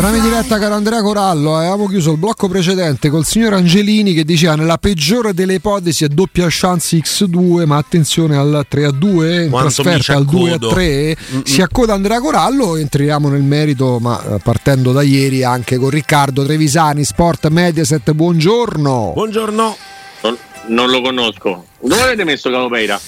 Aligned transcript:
Siamo 0.00 0.16
in 0.16 0.22
diretta 0.22 0.58
caro 0.58 0.76
Andrea 0.76 1.02
Corallo, 1.02 1.52
eh, 1.56 1.66
avevamo 1.66 1.86
chiuso 1.86 2.12
il 2.12 2.16
blocco 2.16 2.48
precedente 2.48 3.10
col 3.10 3.26
signor 3.26 3.52
Angelini 3.52 4.14
che 4.14 4.24
diceva 4.24 4.54
nella 4.54 4.78
peggiore 4.78 5.34
delle 5.34 5.52
ipotesi 5.52 6.04
è 6.04 6.08
doppia 6.08 6.46
chance 6.48 6.96
X2, 6.96 7.66
ma 7.66 7.76
attenzione 7.76 8.34
al 8.34 8.64
3 8.66 8.84
a 8.86 8.92
2, 8.92 9.44
in 9.44 9.50
trasferta 9.50 10.14
al 10.14 10.24
2 10.24 10.52
a 10.52 10.58
3, 10.58 11.16
si 11.44 11.60
accoda 11.60 11.92
Andrea 11.92 12.18
Corallo, 12.18 12.76
entriamo 12.76 13.28
nel 13.28 13.42
merito, 13.42 13.98
ma 14.00 14.18
eh, 14.24 14.38
partendo 14.42 14.92
da 14.92 15.02
ieri 15.02 15.44
anche 15.44 15.76
con 15.76 15.90
Riccardo 15.90 16.46
Trevisani, 16.46 17.04
Sport 17.04 17.48
Mediaset, 17.48 18.10
buongiorno. 18.12 19.12
Buongiorno. 19.12 19.76
Non, 20.22 20.38
non 20.68 20.88
lo 20.88 21.02
conosco. 21.02 21.66
Dove 21.78 22.00
avete 22.00 22.24
messo 22.24 22.48
Calopeira? 22.48 22.98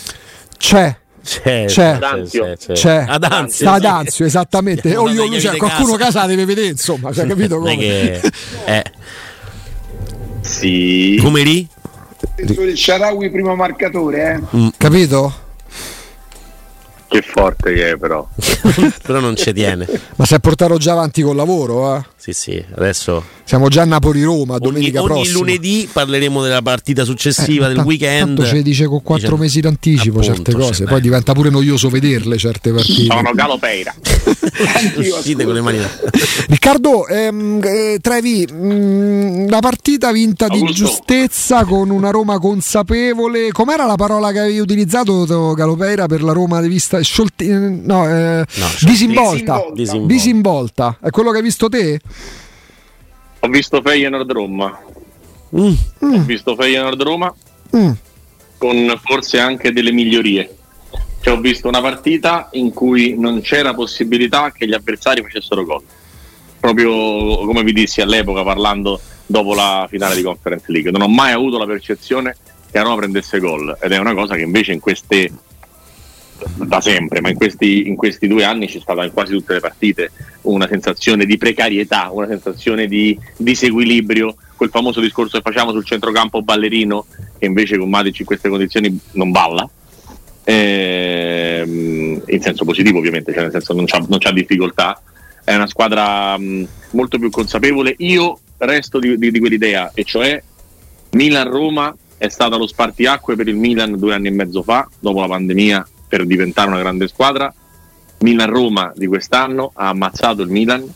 C'è. 0.59 1.01
C'è, 1.25 1.67
C'è. 1.67 1.85
Adanzio. 1.85 2.55
C'è. 2.73 3.05
Ad 3.07 3.25
Anzio, 3.25 3.71
ad 3.71 3.85
Anzio, 3.85 4.25
esattamente. 4.25 4.93
Non 4.95 5.09
Oh, 5.09 5.11
io, 5.11 5.41
cioè, 5.41 5.57
qualcuno 5.57 5.93
casa. 5.93 6.05
casa 6.05 6.21
la 6.21 6.27
deve 6.27 6.45
vedere, 6.45 6.69
insomma, 6.69 7.13
cioè, 7.13 7.27
capito 7.27 7.59
come? 7.59 7.77
che... 7.77 8.21
Eh. 8.67 8.85
Sì. 10.41 11.19
Come 11.23 11.43
lì? 11.43 11.69
Il 12.37 12.77
Sharawi 12.77 13.31
primo 13.31 13.55
marcatore, 13.55 14.43
eh? 14.51 14.71
Capito? 14.77 15.33
Che 17.09 17.23
forte 17.23 17.75
che 17.75 17.91
è 17.91 17.97
però. 17.97 18.27
Però 19.03 19.21
non 19.21 19.37
ci 19.37 19.53
tiene. 19.53 19.87
Ma 20.17 20.25
si 20.25 20.35
è 20.35 20.41
portato 20.41 20.79
già 20.79 20.93
avanti 20.93 21.21
col 21.23 21.37
lavoro, 21.37 21.97
eh? 21.97 22.03
Sì, 22.23 22.33
sì, 22.33 22.65
adesso 22.77 23.21
Siamo 23.43 23.67
già 23.69 23.83
a 23.83 23.85
Napoli-Roma, 23.85 24.53
ogni, 24.55 24.63
domenica 24.63 25.01
ogni 25.03 25.09
prossima. 25.09 25.39
lunedì 25.41 25.89
parleremo 25.93 26.41
della 26.41 26.63
partita 26.63 27.03
successiva 27.05 27.65
Eh, 27.65 27.69
del 27.71 27.79
ta- 27.79 27.83
weekend. 27.83 28.27
Tanto 28.37 28.45
ce 28.47 28.55
le 28.55 28.63
dice 28.63 28.87
con 28.87 29.03
quattro 29.03 29.31
Dice- 29.31 29.41
mesi 29.43 29.61
d'anticipo 29.61 30.21
Appunto, 30.21 30.35
certe 30.37 30.53
cose, 30.53 30.73
cioè, 30.75 30.87
poi 30.87 30.97
beh. 30.99 31.01
diventa 31.03 31.33
pure 31.33 31.51
noioso 31.51 31.89
vederle 31.89 32.37
certe 32.39 32.71
partite. 32.73 33.13
Sono 33.13 33.33
Calopeira. 33.35 33.93
Uscite 35.19 35.45
con 35.45 35.55
le 35.55 35.61
mani. 35.63 35.79
Riccardo, 36.49 37.09
ehm, 37.09 37.61
eh, 37.65 37.99
Trevi, 38.01 38.47
mh, 38.47 39.49
la 39.51 39.59
partita 39.59 40.13
vinta 40.13 40.47
di 40.47 40.59
Augusto. 40.59 40.77
giustezza 40.85 41.65
con 41.65 41.91
una 41.91 42.11
Roma 42.11 42.39
consapevole. 42.39 43.51
Com'era 43.51 43.85
la 43.85 43.97
parola 43.97 44.31
che 44.31 44.39
avevi 44.39 44.61
utilizzato, 44.61 45.25
to- 45.27 45.55
Galopeira, 45.55 46.07
per 46.07 46.23
la 46.23 46.33
Roma 46.33 46.61
di 46.61 46.69
vista? 46.69 47.01
Sciolti- 47.01 47.49
eh, 47.49 47.59
no, 47.59 48.09
eh, 48.09 48.45
sciolti- 48.49 48.85
disinvolta. 48.87 49.65
Disinvolta. 49.75 50.13
Disinvolta. 50.15 50.97
È 51.03 51.11
quello 51.11 51.31
che 51.33 51.39
hai 51.39 51.43
visto 51.43 51.69
te? 51.69 52.01
Ho 53.41 53.49
visto 53.49 53.81
Feyenoord 53.83 54.31
Roma. 54.31 54.79
Mm. 55.57 55.73
Ho 56.01 56.23
visto 56.25 56.55
Feyenoord 56.57 57.03
Roma 57.03 57.35
Mm. 57.75 57.91
con 58.59 59.01
forse 59.03 59.39
anche 59.41 59.73
delle 59.73 59.93
migliorie. 59.93 60.57
Cioè, 61.23 61.35
ho 61.35 61.41
visto 61.41 61.69
una 61.69 61.81
partita 61.81 62.49
in 62.53 62.73
cui 62.73 63.17
non 63.19 63.41
c'era 63.41 63.73
possibilità 63.75 64.53
che 64.53 64.67
gli 64.67 64.75
avversari 64.75 65.23
facessero 65.23 65.65
gol. 65.65 65.83
Proprio 66.61 66.91
come 67.47 67.63
vi 67.63 67.73
dissi 67.73 68.01
all'epoca 68.01 68.43
parlando 68.45 69.01
dopo 69.27 69.55
la 69.55 69.87
finale 69.89 70.15
di 70.17 70.23
Conference 70.23 70.71
League. 70.71 70.91
Non 70.91 71.03
ho 71.03 71.09
mai 71.09 71.33
avuto 71.33 71.59
la 71.59 71.67
percezione 71.67 72.37
che 72.71 72.79
la 72.79 72.85
Roma 72.85 72.97
prendesse 72.97 73.39
gol 73.39 73.77
ed 73.81 73.93
è 73.93 73.99
una 73.99 74.15
cosa 74.15 74.35
che 74.35 74.43
invece 74.43 74.73
in 74.73 74.81
queste 74.81 75.31
da 76.57 76.81
sempre, 76.81 77.21
ma 77.21 77.29
in 77.31 77.37
questi, 77.37 77.87
in 77.89 77.97
questi 77.97 78.27
due 78.27 78.45
anni 78.45 78.67
c'è 78.67 78.81
stata 78.81 79.05
in 79.05 79.13
quasi 79.13 79.33
tutte 79.33 79.55
le 79.55 79.61
partite 79.61 80.11
una 80.43 80.67
sensazione 80.67 81.25
di 81.25 81.39
precarietà, 81.39 82.11
una 82.11 82.27
sensazione 82.27 82.87
di 82.87 83.19
disequilibrio, 83.37 84.35
quel 84.57 84.71
famoso 84.71 85.01
discorso 85.01 85.37
che 85.37 85.43
facciamo 85.43 85.73
sul 85.73 85.85
centrocampo 85.85 86.43
ballerino, 86.43 87.07
che 87.39 87.47
invece 87.47 87.79
con 87.79 87.89
Matic 87.89 88.21
in 88.21 88.27
queste 88.27 88.49
condizioni 88.49 88.99
non 89.13 89.31
balla. 89.31 89.69
Ehm, 90.45 92.23
in 92.27 92.41
senso 92.41 92.65
positivo 92.65 92.99
ovviamente, 92.99 93.33
cioè 93.33 93.43
nel 93.43 93.53
senso 93.53 93.75
non 93.75 93.85
c'ha, 93.87 94.05
non 94.09 94.19
c'ha 94.19 94.33
difficoltà, 94.33 95.01
è 95.45 95.55
una 95.55 95.67
squadra 95.69 96.37
mh, 96.37 96.67
molto 96.91 97.19
più 97.19 97.31
consapevole. 97.31 97.95
Io 97.99 98.39
resto 98.59 98.99
di, 98.99 99.17
di- 99.19 99.31
di 99.31 99.39
quell'idea, 99.39 99.91
e 99.95 100.05
cioè 100.05 100.43
Milan-Roma 101.11 101.95
è 102.17 102.29
stata 102.29 102.57
lo 102.57 102.67
spartiacque 102.67 103.35
per 103.35 103.49
il 103.49 103.57
Milan 103.57 103.99
due 103.99 104.15
anni 104.15 104.29
e 104.29 104.31
mezzo 104.31 104.63
fa, 104.63 104.89
dopo 105.01 105.21
la 105.21 105.27
pandemia, 105.29 105.89
per 106.13 106.27
diventare 106.27 106.69
una 106.69 106.79
grande 106.79 107.09
squadra. 107.09 107.51
Milan-Roma 108.19 108.93
di 108.95 109.07
quest'anno 109.07 109.71
ha 109.73 109.89
ammazzato 109.89 110.43
il 110.43 110.51
Milan 110.51 110.87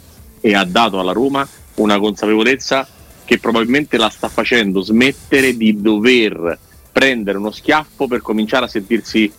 e 0.42 0.54
ha 0.54 0.62
dato 0.64 1.00
alla 1.00 1.12
Roma 1.12 1.48
una 1.76 1.98
consapevolezza 1.98 2.86
che 3.24 3.38
probabilmente 3.38 3.96
la 3.96 4.10
sta 4.10 4.28
facendo 4.28 4.82
smettere 4.82 5.56
di 5.56 5.80
dover 5.80 6.58
prendere 6.92 7.38
uno 7.38 7.50
schiaffo 7.50 8.06
per 8.06 8.20
cominciare 8.20 8.66
a 8.66 8.68
sentirsi 8.68 9.32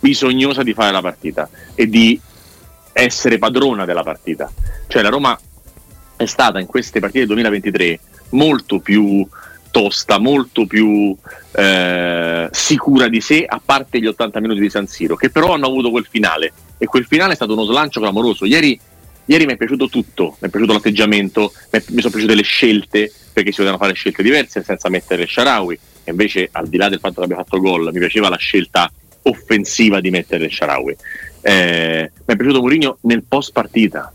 bisognosa 0.00 0.62
di 0.62 0.72
fare 0.72 0.92
la 0.92 1.02
partita 1.02 1.46
e 1.74 1.86
di 1.90 2.18
essere 2.94 3.36
padrona 3.36 3.84
della 3.84 4.02
partita. 4.02 4.50
Cioè 4.86 5.02
la 5.02 5.10
Roma 5.10 5.38
è 6.16 6.24
stata 6.24 6.58
in 6.58 6.66
queste 6.66 7.00
partite 7.00 7.26
del 7.26 7.34
2023 7.34 8.00
molto 8.30 8.78
più 8.78 9.28
tosta, 9.76 10.18
molto 10.18 10.64
più 10.64 11.14
eh, 11.52 12.48
sicura 12.50 13.08
di 13.08 13.20
sé, 13.20 13.44
a 13.46 13.60
parte 13.62 14.00
gli 14.00 14.06
80 14.06 14.40
minuti 14.40 14.60
di 14.60 14.70
San 14.70 14.86
Siro, 14.86 15.16
che 15.16 15.28
però 15.28 15.52
hanno 15.52 15.66
avuto 15.66 15.90
quel 15.90 16.06
finale. 16.08 16.50
E 16.78 16.86
quel 16.86 17.04
finale 17.04 17.32
è 17.32 17.34
stato 17.36 17.52
uno 17.52 17.64
slancio 17.64 18.00
clamoroso. 18.00 18.46
Ieri, 18.46 18.80
ieri 19.26 19.44
mi 19.44 19.52
è 19.52 19.56
piaciuto 19.58 19.90
tutto, 19.90 20.38
mi 20.40 20.48
è 20.48 20.50
piaciuto 20.50 20.72
l'atteggiamento, 20.72 21.52
mi, 21.70 21.78
è- 21.78 21.84
mi 21.88 22.00
sono 22.00 22.10
piaciute 22.10 22.34
le 22.34 22.42
scelte, 22.42 23.12
perché 23.34 23.50
si 23.50 23.56
potevano 23.56 23.76
fare 23.76 23.92
scelte 23.92 24.22
diverse 24.22 24.62
senza 24.62 24.88
mettere 24.88 25.26
Sharawi. 25.26 25.78
E 26.04 26.10
invece, 26.10 26.48
al 26.52 26.68
di 26.68 26.78
là 26.78 26.88
del 26.88 26.98
fatto 26.98 27.16
che 27.16 27.24
abbia 27.24 27.36
fatto 27.36 27.60
gol, 27.60 27.90
mi 27.92 27.98
piaceva 27.98 28.30
la 28.30 28.38
scelta 28.38 28.90
offensiva 29.24 30.00
di 30.00 30.08
mettere 30.08 30.48
Sharawi. 30.48 30.96
Eh, 31.42 32.10
mi 32.14 32.34
è 32.34 32.36
piaciuto 32.36 32.60
Mourinho 32.60 32.96
nel 33.02 33.24
post 33.28 33.52
partita, 33.52 34.10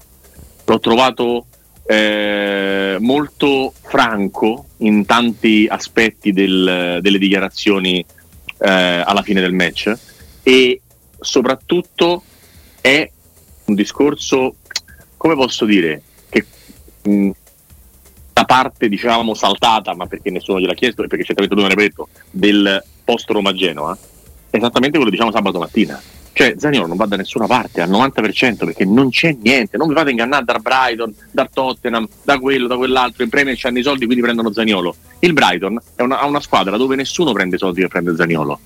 l'ho 0.66 0.80
trovato 0.80 1.46
eh, 1.86 2.98
molto 3.00 3.74
franco 3.82 4.68
in 4.78 5.06
tanti 5.06 5.68
aspetti 5.70 6.32
del- 6.32 7.00
delle 7.02 7.18
dichiarazioni 7.18 8.06
eh, 8.60 8.70
alla 8.70 9.22
fine 9.24 9.42
del 9.42 9.54
match 9.54 9.92
e 10.44 10.82
soprattutto 11.20 12.24
è 12.82 13.10
un 13.66 13.76
discorso, 13.76 14.56
come 15.18 15.36
posso 15.36 15.66
dire, 15.66 16.02
che 16.30 16.46
mh, 17.04 17.30
la 18.34 18.46
parte 18.46 18.90
diciamo 18.90 19.34
saltata, 19.34 19.94
ma 19.94 20.08
perché 20.08 20.32
nessuno 20.32 20.60
gliel'ha 20.60 20.74
chiesto 20.74 21.04
e 21.04 21.08
perché 21.08 21.24
certamente 21.24 21.56
lui 21.56 21.68
non 21.68 21.76
l'ha 21.76 21.82
detto, 21.84 22.10
del 22.32 22.84
post 23.04 23.30
Roma 23.30 23.54
Genoa, 23.54 23.98
è 24.50 24.58
esattamente 24.58 24.98
quello 24.98 25.06
che 25.06 25.12
diciamo 25.12 25.32
sabato 25.32 25.60
mattina. 25.60 26.02
Cioè 26.34 26.56
Zaniolo 26.58 26.88
non 26.88 26.98
va 26.98 27.06
da 27.06 27.18
nessuna 27.18 27.46
parte 27.46 27.82
al 27.82 27.90
90% 27.90 28.66
perché 28.66 28.86
non 28.86 29.10
c'è 29.10 29.36
niente, 29.42 29.78
non 29.78 29.88
vi 29.88 29.94
fate 29.94 30.12
ingannare 30.12 30.46
da 30.46 30.60
Brighton, 30.60 31.14
da 31.30 31.50
Tottenham, 31.52 32.08
da 32.24 32.40
quello, 32.40 32.68
da 32.68 32.78
quell'altro, 32.78 33.24
in 33.24 33.30
Premier 33.30 33.56
c'hanno 33.58 33.80
i 33.80 33.84
soldi 33.84 34.06
quindi 34.06 34.24
prendono 34.24 34.52
Zaniolo. 34.52 34.96
Il 35.20 35.34
Brighton 35.34 35.80
è 35.96 36.02
una, 36.02 36.20
ha 36.20 36.26
una 36.26 36.40
squadra 36.40 36.78
dove 36.78 36.96
nessuno 36.96 37.34
prende 37.34 37.58
i 37.58 37.60
soldi 37.60 37.82
per 37.82 37.90
prendere 37.90 38.16
Zaniolo. 38.16 38.60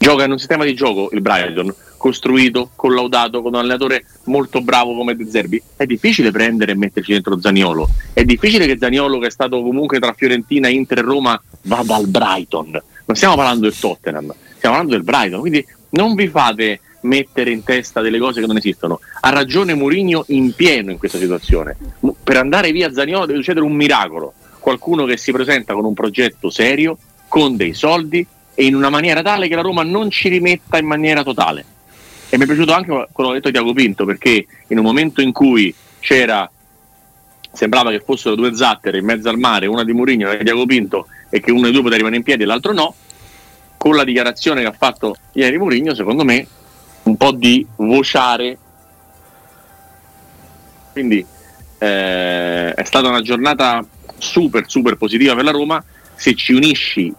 Gioca 0.00 0.24
in 0.24 0.30
un 0.30 0.38
sistema 0.38 0.64
di 0.64 0.74
gioco, 0.74 1.08
il 1.12 1.20
Brighton, 1.20 1.74
costruito, 1.96 2.70
collaudato, 2.76 3.42
con 3.42 3.54
un 3.54 3.58
allenatore 3.58 4.04
molto 4.24 4.60
bravo 4.60 4.94
come 4.94 5.16
De 5.16 5.28
Zerbi. 5.28 5.60
È 5.76 5.86
difficile 5.86 6.30
prendere 6.30 6.72
e 6.72 6.76
metterci 6.76 7.12
dentro 7.12 7.40
Zaniolo. 7.40 7.88
È 8.12 8.22
difficile 8.22 8.66
che 8.66 8.78
Zaniolo, 8.78 9.18
che 9.18 9.26
è 9.26 9.30
stato 9.30 9.60
comunque 9.60 9.98
tra 9.98 10.12
Fiorentina, 10.12 10.68
Inter 10.68 10.98
e 10.98 11.02
Roma, 11.02 11.42
vada 11.62 11.96
al 11.96 12.06
Brighton. 12.06 12.70
Non 13.06 13.16
stiamo 13.16 13.34
parlando 13.34 13.62
del 13.62 13.76
Tottenham, 13.76 14.32
stiamo 14.56 14.76
parlando 14.76 14.92
del 14.92 15.02
Brighton. 15.02 15.40
Quindi 15.40 15.66
non 15.90 16.14
vi 16.14 16.28
fate 16.28 16.80
mettere 17.02 17.50
in 17.50 17.62
testa 17.62 18.00
delle 18.00 18.18
cose 18.18 18.40
che 18.40 18.46
non 18.46 18.56
esistono. 18.56 19.00
Ha 19.20 19.30
ragione 19.30 19.74
Mourinho 19.74 20.24
in 20.28 20.52
pieno 20.54 20.90
in 20.90 20.98
questa 20.98 21.18
situazione. 21.18 21.76
Per 22.22 22.36
andare 22.36 22.72
via 22.72 22.92
Zaniolo 22.92 23.26
deve 23.26 23.38
succedere 23.38 23.64
un 23.64 23.72
miracolo. 23.72 24.32
Qualcuno 24.58 25.04
che 25.04 25.16
si 25.16 25.32
presenta 25.32 25.74
con 25.74 25.84
un 25.84 25.94
progetto 25.94 26.50
serio, 26.50 26.98
con 27.28 27.56
dei 27.56 27.74
soldi 27.74 28.26
e 28.54 28.64
in 28.64 28.74
una 28.74 28.90
maniera 28.90 29.22
tale 29.22 29.48
che 29.48 29.54
la 29.54 29.62
Roma 29.62 29.82
non 29.82 30.10
ci 30.10 30.28
rimetta 30.28 30.78
in 30.78 30.86
maniera 30.86 31.22
totale. 31.22 31.64
E 32.28 32.36
mi 32.36 32.44
è 32.44 32.46
piaciuto 32.46 32.72
anche 32.72 33.08
quello 33.12 33.30
che 33.30 33.36
ha 33.36 33.40
detto 33.40 33.50
Tiago 33.50 33.72
Pinto, 33.72 34.04
perché 34.04 34.46
in 34.66 34.78
un 34.78 34.84
momento 34.84 35.22
in 35.22 35.32
cui 35.32 35.74
c'era 36.00 36.50
sembrava 37.52 37.90
che 37.90 38.00
fossero 38.00 38.34
due 38.34 38.54
zattere 38.54 38.98
in 38.98 39.04
mezzo 39.04 39.28
al 39.28 39.38
mare, 39.38 39.66
una 39.66 39.84
di 39.84 39.92
Mourinho 39.92 40.26
e 40.26 40.28
una 40.28 40.38
di 40.38 40.44
Tiago 40.44 40.66
Pinto, 40.66 41.06
e 41.30 41.40
che 41.40 41.50
uno 41.50 41.62
dei 41.62 41.72
due 41.72 41.82
poteva 41.82 41.96
rimanere 41.96 42.18
in 42.18 42.24
piedi 42.24 42.42
e 42.42 42.46
l'altro 42.46 42.72
no, 42.72 42.94
con 43.76 43.94
la 43.96 44.04
dichiarazione 44.04 44.60
che 44.60 44.66
ha 44.66 44.74
fatto 44.76 45.16
ieri 45.32 45.56
Mourinho, 45.56 45.94
secondo 45.94 46.24
me, 46.24 46.46
un 47.08 47.16
po' 47.16 47.32
di 47.32 47.66
vociare. 47.76 48.58
Quindi 50.92 51.24
eh, 51.78 52.74
è 52.74 52.84
stata 52.84 53.08
una 53.08 53.22
giornata 53.22 53.84
super, 54.18 54.64
super 54.66 54.96
positiva 54.96 55.34
per 55.34 55.44
la 55.44 55.50
Roma. 55.50 55.82
Se 56.14 56.34
ci 56.34 56.52
unisci 56.52 57.12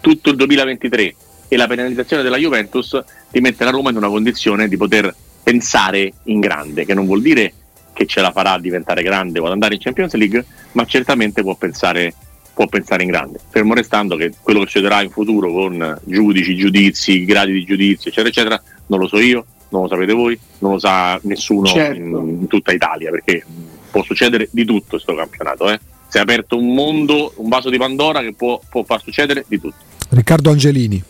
tutto 0.00 0.30
il 0.30 0.36
2023 0.36 1.14
e 1.48 1.56
la 1.56 1.66
penalizzazione 1.66 2.22
della 2.22 2.36
Juventus, 2.36 3.02
ti 3.30 3.40
mette 3.40 3.64
la 3.64 3.70
Roma 3.70 3.90
in 3.90 3.96
una 3.96 4.08
condizione 4.08 4.68
di 4.68 4.76
poter 4.76 5.14
pensare 5.42 6.12
in 6.24 6.40
grande, 6.40 6.84
che 6.84 6.94
non 6.94 7.06
vuol 7.06 7.22
dire 7.22 7.52
che 7.92 8.06
ce 8.06 8.20
la 8.20 8.30
farà 8.30 8.52
a 8.52 8.60
diventare 8.60 9.02
grande 9.02 9.38
o 9.38 9.46
ad 9.46 9.52
andare 9.52 9.74
in 9.74 9.80
Champions 9.80 10.14
League, 10.14 10.44
ma 10.72 10.84
certamente 10.86 11.42
può 11.42 11.54
pensare, 11.54 12.14
può 12.54 12.66
pensare 12.66 13.02
in 13.02 13.10
grande. 13.10 13.40
Fermo 13.50 13.74
restando 13.74 14.16
che 14.16 14.32
quello 14.40 14.60
che 14.60 14.66
succederà 14.66 15.02
in 15.02 15.10
futuro 15.10 15.52
con 15.52 15.98
giudici, 16.04 16.56
giudizi, 16.56 17.24
gradi 17.24 17.52
di 17.52 17.64
giudizio, 17.64 18.10
eccetera, 18.10 18.28
eccetera, 18.28 18.62
non 18.86 18.98
lo 18.98 19.08
so 19.08 19.18
io, 19.18 19.44
non 19.70 19.82
lo 19.82 19.88
sapete 19.88 20.12
voi, 20.12 20.38
non 20.58 20.72
lo 20.72 20.78
sa 20.78 21.18
nessuno 21.22 21.66
Certo. 21.66 21.98
in, 21.98 22.38
in 22.40 22.46
tutta 22.46 22.72
Italia, 22.72 23.10
perché 23.10 23.44
può 23.90 24.02
succedere 24.02 24.48
di 24.50 24.64
tutto 24.64 24.90
questo 24.90 25.14
campionato. 25.14 25.70
Eh. 25.70 25.80
Si 26.08 26.18
è 26.18 26.20
aperto 26.20 26.58
un 26.58 26.74
mondo, 26.74 27.32
un 27.36 27.48
vaso 27.48 27.70
di 27.70 27.78
Pandora 27.78 28.20
che 28.20 28.34
può, 28.34 28.60
può 28.68 28.84
far 28.84 29.00
succedere 29.00 29.44
di 29.48 29.60
tutto. 29.60 29.76
Riccardo 30.10 30.50
Angelini. 30.50 31.02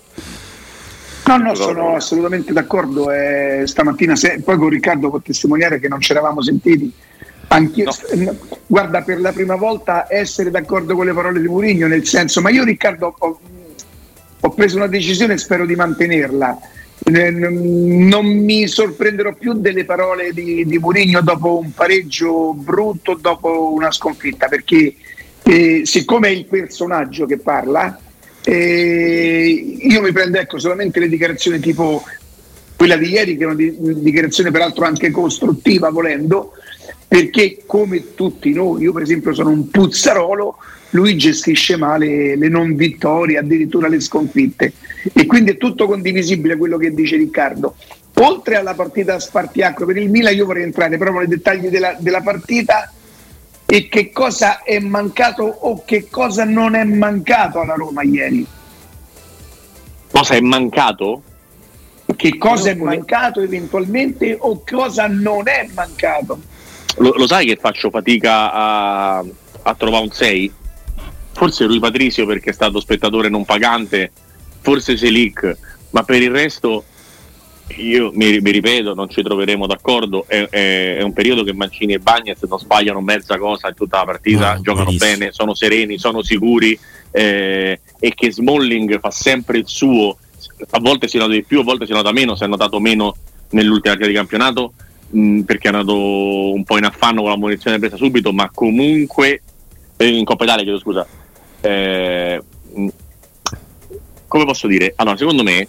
No, 1.24 1.36
no, 1.36 1.54
sono 1.54 1.94
assolutamente 1.94 2.52
d'accordo. 2.52 3.10
Eh, 3.10 3.62
stamattina, 3.64 4.16
se, 4.16 4.40
poi 4.44 4.56
con 4.56 4.68
Riccardo 4.68 5.08
può 5.08 5.20
testimoniare 5.20 5.78
che 5.80 5.88
non 5.88 6.00
ci 6.00 6.12
eravamo 6.12 6.42
sentiti. 6.42 6.92
Anch'io, 7.48 7.90
No. 8.14 8.36
guarda, 8.66 9.02
per 9.02 9.20
la 9.20 9.32
prima 9.32 9.56
volta 9.56 10.06
essere 10.08 10.50
d'accordo 10.50 10.94
con 10.94 11.06
le 11.06 11.12
parole 11.12 11.40
di 11.40 11.48
Mourinho, 11.48 11.86
nel 11.86 12.06
senso, 12.06 12.40
ma 12.40 12.50
io 12.50 12.64
Riccardo 12.64 13.14
ho, 13.18 13.40
ho 14.40 14.50
preso 14.50 14.76
una 14.76 14.86
decisione 14.86 15.34
e 15.34 15.38
spero 15.38 15.66
di 15.66 15.74
mantenerla. 15.74 16.58
Eh, 17.04 17.30
Non 17.30 18.26
mi 18.26 18.66
sorprenderò 18.68 19.34
più 19.34 19.54
delle 19.54 19.84
parole 19.84 20.32
di, 20.32 20.64
di 20.64 20.78
Mourinho 20.78 21.20
dopo 21.20 21.58
un 21.58 21.72
pareggio 21.72 22.54
brutto, 22.54 23.14
dopo 23.20 23.72
una 23.72 23.90
sconfitta, 23.90 24.48
perché 24.48 24.94
eh, 25.42 25.82
siccome 25.84 26.28
è 26.28 26.30
il 26.30 26.46
personaggio 26.46 27.26
che 27.26 27.38
parla, 27.38 27.98
eh, 28.44 29.76
io 29.80 30.00
mi 30.00 30.12
prendo 30.12 30.38
ecco, 30.38 30.58
solamente 30.58 31.00
le 31.00 31.08
dichiarazioni 31.08 31.58
tipo 31.60 32.02
quella 32.76 32.96
di 32.96 33.10
ieri, 33.10 33.36
che 33.36 33.42
è 33.42 33.46
una 33.46 33.54
di- 33.54 33.76
dichiarazione 34.00 34.50
peraltro 34.50 34.84
anche 34.84 35.10
costruttiva 35.10 35.90
volendo, 35.90 36.52
perché 37.06 37.62
come 37.66 38.14
tutti 38.14 38.52
noi, 38.52 38.82
io 38.82 38.92
per 38.92 39.02
esempio 39.02 39.34
sono 39.34 39.50
un 39.50 39.68
puzzarolo, 39.68 40.56
lui 40.90 41.16
gestisce 41.16 41.76
male 41.76 42.36
le 42.36 42.48
non 42.48 42.74
vittorie, 42.74 43.38
addirittura 43.38 43.88
le 43.88 44.00
sconfitte. 44.00 44.72
E 45.12 45.26
quindi 45.26 45.52
è 45.52 45.56
tutto 45.56 45.86
condivisibile 45.86 46.56
quello 46.56 46.76
che 46.78 46.92
dice 46.94 47.16
Riccardo. 47.16 47.74
Oltre 48.14 48.56
alla 48.56 48.74
partita 48.74 49.14
a 49.14 49.20
spartiacque 49.20 49.84
per 49.84 49.96
il 49.96 50.10
Milan, 50.10 50.34
io 50.34 50.46
vorrei 50.46 50.62
entrare 50.62 50.96
proprio 50.96 51.20
nei 51.20 51.28
dettagli 51.28 51.68
della, 51.68 51.96
della 51.98 52.20
partita 52.20 52.92
e 53.66 53.88
che 53.88 54.12
cosa 54.12 54.62
è 54.62 54.78
mancato 54.78 55.44
o 55.44 55.82
che 55.84 56.08
cosa 56.10 56.44
non 56.44 56.74
è 56.74 56.84
mancato 56.84 57.60
alla 57.60 57.74
Roma 57.74 58.02
ieri. 58.02 58.46
Cosa 60.10 60.34
è 60.34 60.40
mancato? 60.40 61.22
Che 62.14 62.36
cosa 62.36 62.70
è 62.70 62.74
mancato 62.74 63.40
eventualmente 63.40 64.36
o 64.38 64.62
cosa 64.68 65.06
non 65.06 65.48
è 65.48 65.68
mancato. 65.74 66.40
Lo, 66.98 67.12
lo 67.16 67.26
sai 67.26 67.46
che 67.46 67.56
faccio 67.56 67.90
fatica 67.90 68.52
a, 68.52 69.18
a 69.62 69.74
trovare 69.74 70.04
un 70.04 70.10
6? 70.10 70.52
Forse 71.32 71.64
lui 71.64 71.78
Patrizio 71.78 72.26
perché 72.26 72.50
è 72.50 72.52
stato 72.52 72.80
spettatore 72.80 73.28
non 73.28 73.44
pagante, 73.44 74.12
forse 74.60 74.96
Selic, 74.96 75.56
ma 75.90 76.02
per 76.02 76.20
il 76.22 76.30
resto 76.30 76.84
io 77.78 78.10
mi, 78.14 78.38
mi 78.40 78.50
ripeto, 78.50 78.92
non 78.92 79.08
ci 79.08 79.22
troveremo 79.22 79.66
d'accordo. 79.66 80.26
È, 80.28 80.46
è- 80.50 80.96
è 80.98 81.02
un 81.02 81.14
periodo 81.14 81.42
che 81.42 81.54
Mancini 81.54 81.94
e 81.94 81.98
Bagnez 82.00 82.42
non 82.42 82.58
sbagliano 82.58 83.00
mezza 83.00 83.38
cosa 83.38 83.68
in 83.68 83.74
tutta 83.74 83.98
la 83.98 84.04
partita, 84.04 84.54
No, 84.54 84.60
giocano 84.60 84.84
verissimo. 84.90 85.10
bene, 85.16 85.32
sono 85.32 85.54
sereni, 85.54 85.96
sono 85.98 86.22
sicuri 86.22 86.78
eh, 87.10 87.80
e 87.98 88.14
che 88.14 88.30
Smalling 88.30 89.00
fa 89.00 89.10
sempre 89.10 89.58
il 89.58 89.64
suo. 89.66 90.18
A 90.70 90.80
volte 90.80 91.08
si 91.08 91.16
nota 91.16 91.32
di 91.32 91.44
più, 91.44 91.60
a 91.60 91.64
volte 91.64 91.86
si 91.86 91.92
nota 91.92 92.12
meno, 92.12 92.36
si 92.36 92.44
è 92.44 92.46
notato 92.46 92.78
meno 92.78 93.16
nell'ultima 93.50 93.94
partita 93.94 94.06
di 94.10 94.14
campionato 94.16 94.72
mh, 95.12 95.40
perché 95.42 95.68
è 95.68 95.72
andato 95.72 96.52
un 96.52 96.64
po' 96.64 96.78
in 96.78 96.84
affanno 96.84 97.22
con 97.22 97.30
la 97.30 97.36
munizione 97.36 97.78
presa 97.78 97.96
subito, 97.96 98.32
ma 98.32 98.50
comunque 98.52 99.42
eh, 99.96 100.08
in 100.08 100.24
Coppa 100.24 100.44
Italia, 100.44 100.62
chiedo 100.64 100.78
scusa. 100.78 101.06
Eh, 101.60 102.42
mh, 102.74 102.88
come 104.26 104.44
posso 104.44 104.66
dire? 104.66 104.92
Allora, 104.96 105.16
secondo 105.16 105.42
me 105.42 105.68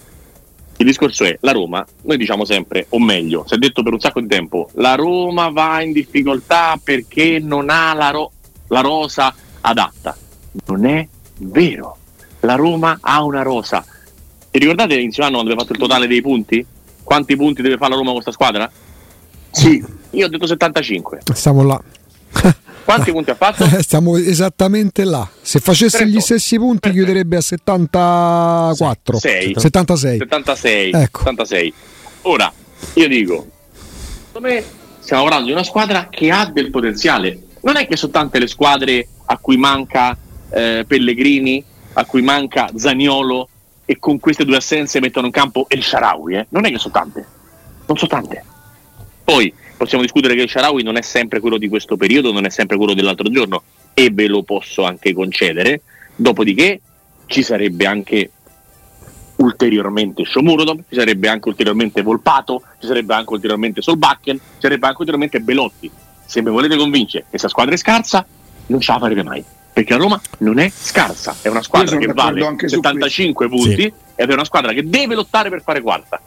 il 0.77 0.85
discorso 0.85 1.23
è 1.23 1.37
la 1.41 1.51
Roma, 1.51 1.85
noi 2.03 2.17
diciamo 2.17 2.45
sempre, 2.45 2.87
o 2.89 2.99
meglio, 2.99 3.43
si 3.47 3.53
è 3.53 3.57
detto 3.57 3.83
per 3.83 3.93
un 3.93 3.99
sacco 3.99 4.21
di 4.21 4.27
tempo, 4.27 4.69
la 4.73 4.95
Roma 4.95 5.49
va 5.49 5.81
in 5.81 5.91
difficoltà 5.91 6.79
perché 6.83 7.39
non 7.39 7.69
ha 7.69 7.93
la, 7.93 8.09
ro- 8.09 8.31
la 8.69 8.81
rosa 8.81 9.35
adatta. 9.61 10.17
Non 10.65 10.85
è 10.85 11.07
vero. 11.37 11.97
La 12.41 12.55
Roma 12.55 12.97
ha 13.01 13.23
una 13.23 13.41
rosa. 13.41 13.85
Ti 14.51 14.59
ricordate 14.59 14.95
inizio 14.95 15.23
anno 15.23 15.35
quando 15.35 15.51
abbiamo 15.51 15.61
fatto 15.61 15.73
il 15.73 15.87
totale 15.87 16.07
dei 16.07 16.21
punti? 16.21 16.65
Quanti 17.03 17.35
punti 17.35 17.61
deve 17.61 17.77
fare 17.77 17.91
la 17.91 17.97
Roma 17.97 18.11
con 18.11 18.21
questa 18.21 18.31
squadra? 18.31 18.71
Sì, 19.53 19.83
Io 20.11 20.25
ho 20.25 20.29
detto 20.29 20.47
75. 20.47 21.19
Stiamo 21.33 21.63
là. 21.63 21.79
Quanti 22.83 23.11
punti 23.11 23.29
ha 23.29 23.35
fatto? 23.35 23.65
Stiamo 23.81 24.17
esattamente 24.17 25.03
là. 25.05 25.27
Se 25.41 25.59
facesse 25.59 25.99
gli 26.05 26.17
38. 26.17 26.25
stessi 26.25 26.57
punti 26.57 26.79
Perfetto. 26.79 27.03
chiuderebbe 27.03 27.37
a 27.37 27.41
74. 27.41 29.19
Sei. 29.19 29.53
76. 29.57 30.17
76. 30.17 30.91
Ecco. 30.91 31.19
76. 31.19 31.73
Ora, 32.23 32.51
io 32.93 33.07
dico, 33.07 33.47
secondo 34.27 34.47
me 34.47 34.63
stiamo 34.99 35.23
parlando 35.23 35.47
di 35.47 35.53
una 35.53 35.63
squadra 35.63 36.07
che 36.09 36.31
ha 36.31 36.45
del 36.45 36.69
potenziale. 36.71 37.39
Non 37.61 37.77
è 37.77 37.87
che 37.87 37.95
sono 37.95 38.11
tante 38.11 38.39
le 38.39 38.47
squadre 38.47 39.07
a 39.25 39.37
cui 39.37 39.55
manca 39.57 40.17
eh, 40.49 40.83
Pellegrini, 40.85 41.63
a 41.93 42.05
cui 42.05 42.21
manca 42.21 42.69
Zaniolo 42.75 43.47
e 43.85 43.97
con 43.99 44.19
queste 44.19 44.43
due 44.45 44.57
assenze 44.57 44.99
mettono 44.99 45.27
in 45.27 45.31
campo 45.31 45.65
El 45.69 45.83
Sharawi. 45.83 46.35
Eh? 46.35 46.45
Non 46.49 46.65
è 46.65 46.71
che 46.71 46.79
sono 46.79 46.93
tante. 46.93 47.25
Non 47.85 47.97
sono 47.97 48.09
tante. 48.09 48.43
Poi 49.23 49.53
possiamo 49.77 50.03
discutere 50.03 50.35
che 50.35 50.41
il 50.43 50.49
Sharawi 50.49 50.83
non 50.83 50.97
è 50.97 51.01
sempre 51.01 51.39
quello 51.39 51.57
di 51.57 51.67
questo 51.69 51.97
periodo, 51.97 52.31
non 52.31 52.45
è 52.45 52.49
sempre 52.49 52.77
quello 52.77 52.93
dell'altro 52.93 53.29
giorno 53.29 53.63
e 53.93 54.09
ve 54.11 54.27
lo 54.27 54.43
posso 54.43 54.83
anche 54.83 55.13
concedere. 55.13 55.81
Dopodiché 56.15 56.81
ci 57.25 57.41
sarebbe 57.41 57.85
anche 57.85 58.29
ulteriormente 59.37 60.23
Shomurodov, 60.25 60.83
ci 60.89 60.95
sarebbe 60.95 61.27
anche 61.27 61.49
ulteriormente 61.49 62.01
Volpato, 62.01 62.61
ci 62.79 62.87
sarebbe 62.87 63.13
anche 63.13 63.33
ulteriormente 63.33 63.81
Solbakken, 63.81 64.37
ci 64.37 64.43
sarebbe 64.59 64.85
anche 64.85 64.97
ulteriormente 64.99 65.39
Belotti. 65.39 65.89
Se 66.25 66.41
mi 66.41 66.49
volete 66.49 66.77
convincere 66.77 67.23
che 67.23 67.29
questa 67.31 67.47
squadra 67.49 67.73
è 67.73 67.77
scarsa, 67.77 68.25
non 68.67 68.79
ce 68.79 68.91
la 68.91 68.99
farete 68.99 69.23
mai. 69.23 69.43
Perché 69.73 69.93
la 69.93 69.99
Roma 69.99 70.21
non 70.39 70.59
è 70.59 70.69
scarsa, 70.69 71.35
è 71.41 71.47
una 71.47 71.63
squadra 71.63 71.97
che 71.97 72.05
vale 72.07 72.45
anche 72.45 72.67
su 72.69 72.75
75 72.75 73.49
punti 73.49 73.81
Sì. 73.81 73.93
ed 74.15 74.29
è 74.29 74.33
una 74.33 74.45
squadra 74.45 74.71
che 74.71 74.87
deve 74.87 75.15
lottare 75.15 75.49
per 75.49 75.63
fare 75.63 75.81
quarta. 75.81 76.21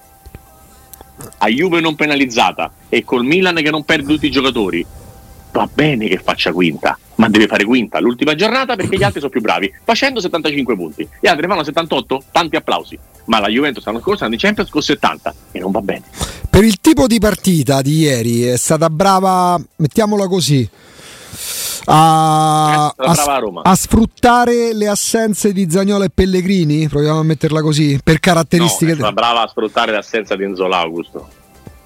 A 1.38 1.48
Juve 1.48 1.80
non 1.80 1.94
penalizzata 1.94 2.72
e 2.88 3.04
col 3.04 3.24
Milan 3.24 3.56
che 3.56 3.70
non 3.70 3.84
perde 3.84 4.12
tutti 4.12 4.26
i 4.26 4.30
giocatori, 4.30 4.84
va 5.52 5.68
bene 5.72 6.06
che 6.06 6.18
faccia 6.18 6.52
quinta, 6.52 6.98
ma 7.16 7.28
deve 7.28 7.46
fare 7.46 7.64
quinta 7.64 7.98
l'ultima 7.98 8.34
giornata 8.34 8.76
perché 8.76 8.96
gli 8.96 9.02
altri 9.02 9.20
sono 9.20 9.32
più 9.32 9.40
bravi, 9.40 9.72
facendo 9.84 10.20
75 10.20 10.76
punti. 10.76 11.08
Gli 11.20 11.26
altri 11.26 11.46
fanno 11.46 11.64
78, 11.64 12.24
tanti 12.30 12.56
applausi. 12.56 12.98
Ma 13.26 13.40
la 13.40 13.48
Juventus 13.48 13.84
l'anno 13.84 14.00
scorso 14.00 14.24
andò 14.24 14.36
in 14.36 14.40
Champions 14.42 14.70
con 14.70 14.82
70 14.82 15.34
e 15.52 15.58
non 15.58 15.70
va 15.70 15.80
bene. 15.80 16.02
Per 16.48 16.62
il 16.62 16.80
tipo 16.80 17.06
di 17.06 17.18
partita 17.18 17.82
di 17.82 17.98
ieri 17.98 18.42
è 18.42 18.56
stata 18.56 18.88
brava, 18.88 19.60
mettiamola 19.76 20.26
così, 20.28 20.68
a, 21.86 22.92
È 22.96 23.02
a- 23.04 23.60
a 23.62 23.74
sfruttare 23.74 24.72
le 24.74 24.88
assenze 24.88 25.52
di 25.52 25.70
Zagnolo 25.70 26.04
e 26.04 26.10
Pellegrini, 26.12 26.88
proviamo 26.88 27.20
a 27.20 27.22
metterla 27.22 27.60
così, 27.62 27.98
per 28.02 28.14
No, 28.14 28.20
caratteristiche... 28.20 28.92
è 28.92 28.94
stata 28.96 29.12
brava 29.12 29.42
a 29.42 29.48
sfruttare 29.48 29.92
l'assenza 29.92 30.36
di 30.36 30.44
Enzola 30.44 30.78
Augusto, 30.78 31.28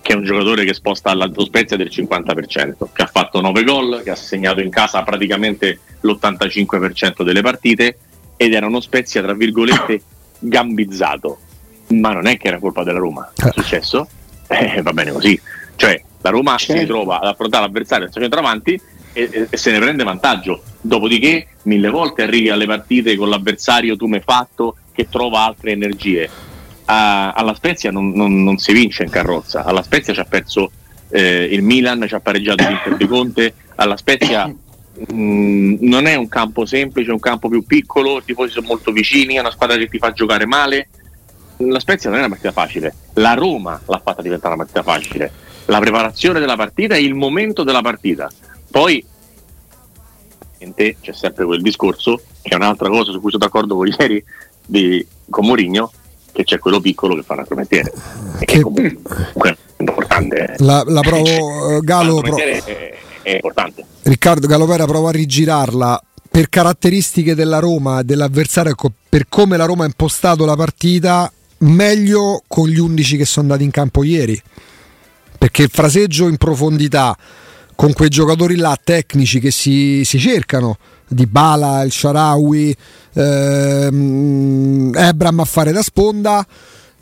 che 0.01 0.13
è 0.13 0.17
un 0.17 0.25
giocatore 0.25 0.65
che 0.65 0.75
sposta 0.75 1.15
la 1.15 1.31
lo 1.33 1.45
Spezia 1.45 1.77
del 1.77 1.89
50%, 1.93 2.75
che 2.93 3.03
ha 3.03 3.11
fatto 3.13 3.41
9 3.41 3.65
gol, 3.65 4.01
che 4.03 4.11
ha 4.11 4.15
segnato 4.17 4.61
in 4.61 4.71
casa 4.71 5.03
praticamente 5.03 5.79
l'85% 6.01 7.23
delle 7.23 7.43
partite 7.43 7.99
ed 8.37 8.55
era 8.55 8.67
uno 8.67 8.81
Spezia, 8.81 9.23
tra 9.23 9.35
virgolette, 9.35 10.03
gambizzato. 10.41 11.39
Ma 11.89 12.13
non 12.13 12.27
è 12.27 12.37
che 12.39 12.49
era 12.49 12.59
colpa 12.59 12.85
della 12.85 13.01
Roma. 13.01 13.31
È 13.35 13.51
successo? 13.53 14.09
Eh, 14.47 14.81
va 14.83 14.93
bene 14.93 15.13
così. 15.13 15.39
Cioè, 15.77 16.03
la 16.23 16.31
Roma 16.31 16.57
si 16.59 16.67
Certo. 16.67 16.81
ritrova 16.83 17.19
ad 17.21 17.27
affrontare 17.29 17.65
l'avversario 17.65 18.05
del 18.07 18.15
centravanti 18.23 18.81
e, 19.13 19.47
e- 19.51 19.57
se 19.57 19.71
ne 19.71 19.79
prende 19.79 20.05
vantaggio. 20.05 20.63
Dopodiché, 20.81 21.47
mille 21.63 21.89
volte 21.91 22.23
arrivi 22.23 22.49
alle 22.51 22.67
partite 22.67 23.17
con 23.17 23.29
l'avversario 23.29 23.97
tu 23.97 24.07
mi 24.07 24.17
hai 24.17 24.23
fatto 24.25 24.77
che 24.93 25.09
trova 25.09 25.45
altre 25.45 25.73
energie. 25.73 26.29
A- 26.87 27.33
alla 27.33 27.55
Spezia 27.55 27.91
non, 27.91 28.11
non- 28.13 28.43
non 28.43 28.59
si 28.59 28.73
vince 28.73 29.03
in 29.03 29.11
carrozza. 29.11 29.65
Alla 29.65 29.83
Spezia 29.83 30.13
ci 30.13 30.21
ha 30.21 30.25
perso 30.25 30.71
eh, 31.11 31.45
il 31.51 31.63
Milan, 31.63 32.05
ci 32.07 32.15
ha 32.15 32.21
pareggiato 32.21 32.67
l'Inter 32.67 32.97
di 32.97 33.07
Conte. 33.07 33.55
Alla 33.77 33.97
Spezia 33.97 34.47
mh, 35.09 35.77
non 35.81 36.07
è 36.07 36.15
un 36.15 36.29
campo 36.29 36.65
semplice, 36.67 37.11
è 37.11 37.13
un 37.13 37.21
campo 37.21 37.49
più 37.49 37.65
piccolo, 37.65 38.19
i 38.19 38.25
tifosi 38.25 38.53
sono 38.53 38.67
molto 38.67 38.93
vicini, 38.93 39.35
è 39.35 39.41
una 39.41 39.51
squadra 39.51 39.77
che 39.77 39.89
ti 39.89 39.99
fa 39.99 40.13
giocare 40.13 40.47
male. 40.47 40.89
La 41.59 41.81
Spezia 41.81 42.09
non 42.09 42.19
è 42.19 42.23
una 42.23 42.31
partita 42.31 42.53
facile, 42.53 42.95
la 43.15 43.35
Roma 43.35 43.79
l'ha 43.85 44.01
fatta 44.03 44.23
diventare 44.23 44.55
una 44.55 44.65
partita 44.65 44.83
facile. 44.83 45.31
La 45.67 45.79
preparazione 45.79 46.41
della 46.41 46.57
partita 46.57 46.95
e 46.97 47.03
il 47.03 47.15
momento 47.15 47.63
della 47.65 47.83
partita. 47.83 48.31
Poi 48.71 49.05
c'è 51.01 51.13
sempre 51.13 51.45
quel 51.45 51.63
discorso, 51.63 52.21
che 52.43 52.51
è 52.51 52.55
un'altra 52.55 52.89
cosa 52.89 53.13
su 53.13 53.21
cui 53.21 53.31
sono 53.31 53.45
d'accordo 53.45 53.77
con 53.77 53.87
ieri 53.87 54.23
di, 54.67 55.05
con 55.29 55.47
Mourinho, 55.47 55.91
che 56.33 56.45
c'è 56.45 56.59
quello 56.59 56.81
piccolo 56.81 57.15
che 57.15 57.23
fa 57.23 57.33
un 57.35 57.39
argomentiere. 57.41 57.93
E 58.39 58.45
che 58.45 58.57
Che- 58.57 58.61
comunque 58.61 59.17
è 59.43 59.57
importante. 59.79 60.37
eh. 60.37 60.55
La, 60.59 60.83
la 60.87 61.01
provo, 61.01 61.77
eh, 61.77 61.81
Galo, 61.81 62.21
pro- 62.21 62.37
è, 62.37 62.63
è 63.23 63.31
importante. 63.33 63.85
Riccardo 64.03 64.47
Galopera 64.47 64.85
prova 64.85 65.09
a 65.09 65.13
rigirarla 65.13 66.03
per 66.31 66.49
caratteristiche 66.49 67.35
della 67.35 67.59
Roma 67.59 68.03
dell'avversario, 68.03 68.71
ecco, 68.73 68.93
per 69.09 69.27
come 69.29 69.57
la 69.57 69.65
Roma 69.65 69.85
ha 69.85 69.87
impostato 69.87 70.45
la 70.45 70.57
partita, 70.57 71.31
meglio 71.59 72.43
con 72.47 72.69
gli 72.69 72.79
11 72.79 73.17
che 73.17 73.25
sono 73.25 73.47
andati 73.47 73.65
in 73.65 73.71
campo 73.73 74.05
ieri. 74.05 74.41
Perché 75.39 75.63
il 75.63 75.71
fraseggio 75.73 76.29
in 76.29 76.37
profondità 76.37 77.17
con 77.81 77.95
quei 77.95 78.11
giocatori 78.11 78.57
là 78.57 78.79
tecnici 78.83 79.41
che 79.41 79.51
si, 79.51 80.03
si 80.05 80.19
cercano, 80.19 80.77
di 81.09 81.25
Bala, 81.25 81.81
il 81.81 81.91
Sharawi, 81.91 82.77
ehm, 83.15 84.93
Ebram 84.95 85.41
a 85.41 85.45
fare 85.47 85.73
da 85.73 85.81
sponda 85.81 86.47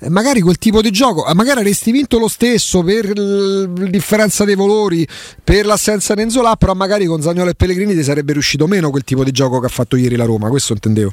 magari 0.07 0.41
quel 0.41 0.57
tipo 0.57 0.81
di 0.81 0.93
gioco, 0.93 1.29
magari 1.35 1.59
avresti 1.59 1.91
vinto 1.91 2.21
lo 2.21 2.29
stesso 2.29 2.85
per 2.85 3.19
la 3.19 3.89
differenza 3.89 4.45
dei 4.45 4.55
valori, 4.55 5.05
per 5.43 5.67
l'assenza 5.67 6.15
di 6.15 6.23
Enzola, 6.23 6.55
però 6.55 6.75
magari 6.75 7.07
con 7.07 7.21
Zagnolo 7.21 7.51
e 7.51 7.55
Pellegrini 7.55 7.97
ti 7.97 8.05
sarebbe 8.05 8.33
riuscito 8.35 8.69
meno 8.69 8.91
quel 8.91 9.03
tipo 9.03 9.25
di 9.25 9.33
gioco 9.33 9.59
che 9.59 9.67
ha 9.67 9.71
fatto 9.71 9.97
ieri 9.97 10.15
la 10.15 10.27
Roma, 10.27 10.49
questo 10.49 10.75
intendevo. 10.75 11.13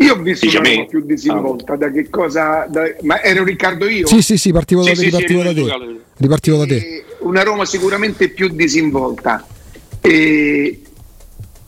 Io 0.00 0.14
ho 0.14 0.16
visto 0.16 0.46
una 0.46 0.68
Roma 0.68 0.84
più 0.86 1.00
disinvolta, 1.04 1.76
da 1.76 1.90
che 1.90 2.08
cosa... 2.08 2.66
Da, 2.68 2.82
ma 3.02 3.22
ero 3.22 3.44
Riccardo 3.44 3.88
io? 3.88 4.06
Sì, 4.06 4.22
sì, 4.22 4.36
sì, 4.36 4.52
partivo, 4.52 4.82
sì, 4.82 4.90
da, 4.90 4.94
sì, 4.96 5.04
ripartivo 5.04 5.42
sì, 5.42 5.46
da 5.46 5.52
te. 5.52 6.00
Ripartivo 6.16 6.56
da 6.56 6.66
te. 6.66 7.04
Una 7.20 7.42
Roma 7.42 7.64
sicuramente 7.64 8.28
più 8.30 8.48
disinvolta. 8.48 9.46
E 10.00 10.80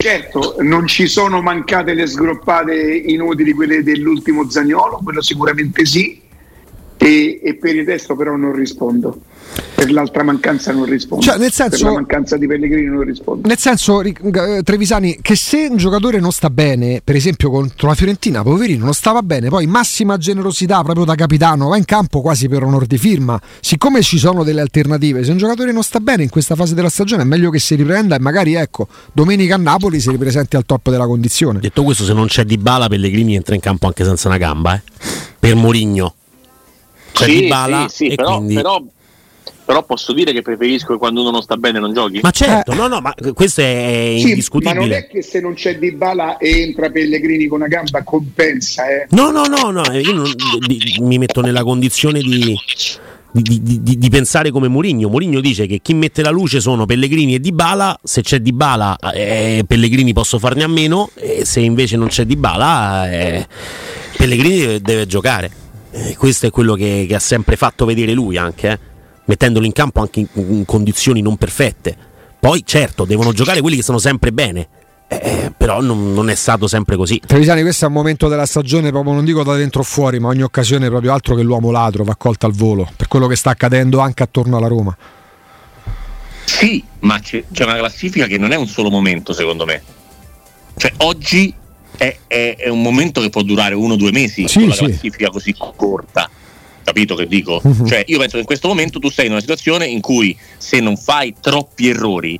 Certo, 0.02 0.56
non 0.62 0.88
ci 0.88 1.06
sono 1.06 1.40
mancate 1.40 1.94
le 1.94 2.08
sgroppate 2.08 2.74
inutili, 2.74 3.52
quelle 3.52 3.84
dell'ultimo 3.84 4.50
Zagnolo, 4.50 4.98
quello 5.00 5.22
sicuramente 5.22 5.86
sì, 5.86 6.20
e, 7.02 7.40
e 7.42 7.54
per 7.56 7.74
il 7.74 7.84
resto 7.84 8.14
però 8.14 8.36
non 8.36 8.54
rispondo 8.54 9.20
per 9.82 9.90
l'altra 9.90 10.22
mancanza 10.22 10.72
non 10.72 10.84
risponde. 10.84 11.24
Cioè, 11.24 11.38
nel 11.38 11.50
senso, 11.50 11.76
per 11.76 11.86
la 11.86 11.92
mancanza 11.92 12.36
di 12.36 12.46
Pellegrini 12.46 12.86
non 12.86 13.02
risponde. 13.02 13.48
Nel 13.48 13.58
senso, 13.58 14.00
Trevisani, 14.62 15.18
che 15.20 15.34
se 15.34 15.66
un 15.68 15.76
giocatore 15.76 16.20
non 16.20 16.30
sta 16.30 16.50
bene, 16.50 17.00
per 17.02 17.16
esempio 17.16 17.50
contro 17.50 17.88
la 17.88 17.94
Fiorentina, 17.94 18.42
poverino, 18.42 18.84
non 18.84 18.94
stava 18.94 19.22
bene, 19.22 19.48
poi 19.48 19.66
massima 19.66 20.16
generosità 20.18 20.82
proprio 20.82 21.04
da 21.04 21.16
capitano, 21.16 21.68
va 21.68 21.76
in 21.76 21.84
campo 21.84 22.20
quasi 22.20 22.48
per 22.48 22.62
onor 22.62 22.86
di 22.86 22.96
firma. 22.96 23.40
Siccome 23.60 24.02
ci 24.02 24.18
sono 24.18 24.44
delle 24.44 24.60
alternative, 24.60 25.24
se 25.24 25.32
un 25.32 25.38
giocatore 25.38 25.72
non 25.72 25.82
sta 25.82 25.98
bene 25.98 26.22
in 26.22 26.28
questa 26.28 26.54
fase 26.54 26.74
della 26.74 26.88
stagione 26.88 27.22
è 27.22 27.26
meglio 27.26 27.50
che 27.50 27.58
si 27.58 27.74
riprenda 27.74 28.14
e 28.14 28.20
magari, 28.20 28.54
ecco, 28.54 28.86
domenica 29.12 29.56
a 29.56 29.58
Napoli 29.58 29.98
si 29.98 30.10
ripresenti 30.10 30.54
al 30.54 30.64
top 30.64 30.90
della 30.90 31.06
condizione. 31.06 31.58
Detto 31.58 31.82
questo, 31.82 32.04
se 32.04 32.12
non 32.12 32.26
c'è 32.26 32.44
Di 32.44 32.56
Bala, 32.56 32.86
Pellegrini 32.86 33.34
entra 33.34 33.56
in 33.56 33.60
campo 33.60 33.86
anche 33.86 34.04
senza 34.04 34.28
una 34.28 34.38
gamba, 34.38 34.76
eh? 34.76 34.82
Per 35.40 35.56
Mourinho. 35.56 36.14
C'è 37.12 37.24
sì, 37.24 37.40
Di 37.40 37.46
Bala 37.46 37.88
sì, 37.88 37.94
sì, 37.94 38.06
e 38.08 38.14
però, 38.14 38.36
quindi... 38.36 38.54
però 38.54 38.82
però 39.64 39.84
posso 39.84 40.12
dire 40.12 40.32
che 40.32 40.42
preferisco 40.42 40.92
che 40.92 40.98
quando 40.98 41.20
uno 41.20 41.30
non 41.30 41.42
sta 41.42 41.56
bene 41.56 41.78
non 41.78 41.94
giochi. 41.94 42.18
Ma 42.20 42.30
certo, 42.30 42.72
eh. 42.72 42.74
no, 42.74 42.88
no, 42.88 43.00
ma 43.00 43.14
questo 43.32 43.60
è 43.60 44.16
sì, 44.18 44.30
indiscutibile. 44.30 44.74
Ma 44.74 44.80
non 44.80 44.92
è 44.92 45.06
che 45.06 45.22
se 45.22 45.40
non 45.40 45.54
c'è 45.54 45.78
Di 45.78 45.92
Bala 45.92 46.36
e 46.36 46.62
entra 46.62 46.90
Pellegrini 46.90 47.46
con 47.46 47.60
una 47.60 47.68
gamba 47.68 48.02
compensa, 48.02 48.88
eh. 48.88 49.06
No, 49.10 49.30
no, 49.30 49.44
no, 49.44 49.70
no, 49.70 49.82
io 49.92 50.12
non, 50.12 50.30
di, 50.66 50.96
mi 51.00 51.16
metto 51.18 51.40
nella 51.40 51.62
condizione 51.62 52.20
di, 52.20 52.54
di, 53.30 53.62
di, 53.62 53.98
di 53.98 54.08
pensare 54.10 54.50
come 54.50 54.66
Mourinho. 54.66 55.08
Mourinho 55.08 55.40
dice 55.40 55.66
che 55.66 55.78
chi 55.80 55.94
mette 55.94 56.22
la 56.22 56.30
luce 56.30 56.60
sono 56.60 56.84
Pellegrini 56.84 57.36
e 57.36 57.40
Di 57.40 57.52
Bala. 57.52 57.98
Se 58.02 58.20
c'è 58.20 58.40
Di 58.40 58.52
Bala, 58.52 58.98
eh, 59.14 59.64
Pellegrini 59.66 60.12
posso 60.12 60.40
farne 60.40 60.64
a 60.64 60.68
meno. 60.68 61.08
E 61.14 61.44
se 61.44 61.60
invece 61.60 61.96
non 61.96 62.08
c'è 62.08 62.24
Di 62.24 62.36
Bala, 62.36 63.10
eh, 63.10 63.46
Pellegrini 64.16 64.58
deve, 64.58 64.80
deve 64.80 65.06
giocare. 65.06 65.61
Eh, 65.92 66.16
questo 66.16 66.46
è 66.46 66.50
quello 66.50 66.74
che, 66.74 67.04
che, 67.06 67.14
ha 67.14 67.20
sempre 67.20 67.56
fatto 67.56 67.84
vedere 67.84 68.12
lui 68.12 68.36
anche. 68.36 68.68
Eh 68.70 68.90
mettendolo 69.24 69.64
in 69.64 69.72
campo 69.72 70.00
anche 70.00 70.20
in, 70.20 70.28
in 70.34 70.64
condizioni 70.64 71.20
non 71.20 71.36
perfette. 71.36 71.96
Poi 72.38 72.62
certo, 72.64 73.04
devono 73.04 73.32
giocare 73.32 73.60
quelli 73.60 73.76
che 73.76 73.82
stanno 73.82 73.98
sempre 73.98 74.32
bene. 74.32 74.68
Eh, 75.06 75.52
però 75.54 75.82
non, 75.82 76.14
non, 76.14 76.30
è 76.30 76.34
stato 76.34 76.66
sempre 76.66 76.96
così. 76.96 77.20
Trevisani, 77.24 77.60
questo 77.62 77.84
è 77.84 77.88
un 77.88 77.94
momento 77.94 78.28
della 78.28 78.46
stagione, 78.46 78.90
proprio 78.90 79.12
non 79.12 79.24
dico 79.24 79.42
da 79.42 79.54
dentro 79.54 79.80
o 79.80 79.84
fuori, 79.84 80.18
ma 80.18 80.28
ogni 80.28 80.42
occasione 80.42 80.86
è 80.86 80.88
proprio 80.88 81.12
altro 81.12 81.34
che 81.34 81.42
l'uomo 81.42 81.70
ladro, 81.70 82.02
va 82.02 82.16
colta 82.16 82.46
al 82.46 82.52
volo, 82.52 82.88
per 82.96 83.08
quello 83.08 83.26
che 83.26 83.36
sta 83.36 83.50
accadendo 83.50 83.98
anche 83.98 84.22
attorno 84.22 84.56
alla 84.56 84.68
Roma. 84.68 84.96
Sì, 86.44 86.82
ma 87.00 87.20
c'è, 87.20 87.44
c'è 87.52 87.64
una 87.64 87.76
classifica 87.76 88.26
che 88.26 88.38
non 88.38 88.52
è 88.52 88.56
un 88.56 88.66
solo 88.66 88.88
momento, 88.88 89.34
secondo 89.34 89.66
me. 89.66 89.82
Cioè, 90.76 90.92
oggi 90.98 91.54
è, 91.96 92.16
è, 92.26 92.56
è 92.58 92.68
un 92.68 92.82
momento 92.82 93.20
che 93.20 93.30
può 93.30 93.42
durare 93.42 93.74
uno 93.74 93.94
o 93.94 93.96
due 93.96 94.12
mesi 94.12 94.48
sì, 94.48 94.60
con 94.60 94.68
la 94.68 94.74
sì. 94.74 94.84
classifica 94.84 95.30
così 95.30 95.54
corta. 95.76 96.30
Capito 96.84 97.14
che 97.14 97.28
dico? 97.28 97.60
Uh-huh. 97.62 97.86
Cioè, 97.86 98.04
io 98.08 98.18
penso 98.18 98.32
che 98.34 98.40
in 98.40 98.46
questo 98.46 98.68
momento 98.68 98.98
tu 98.98 99.08
sei 99.08 99.26
in 99.26 99.32
una 99.32 99.40
situazione 99.40 99.86
in 99.86 100.00
cui 100.00 100.36
se 100.56 100.80
non 100.80 100.96
fai 100.96 101.34
troppi 101.40 101.88
errori 101.88 102.38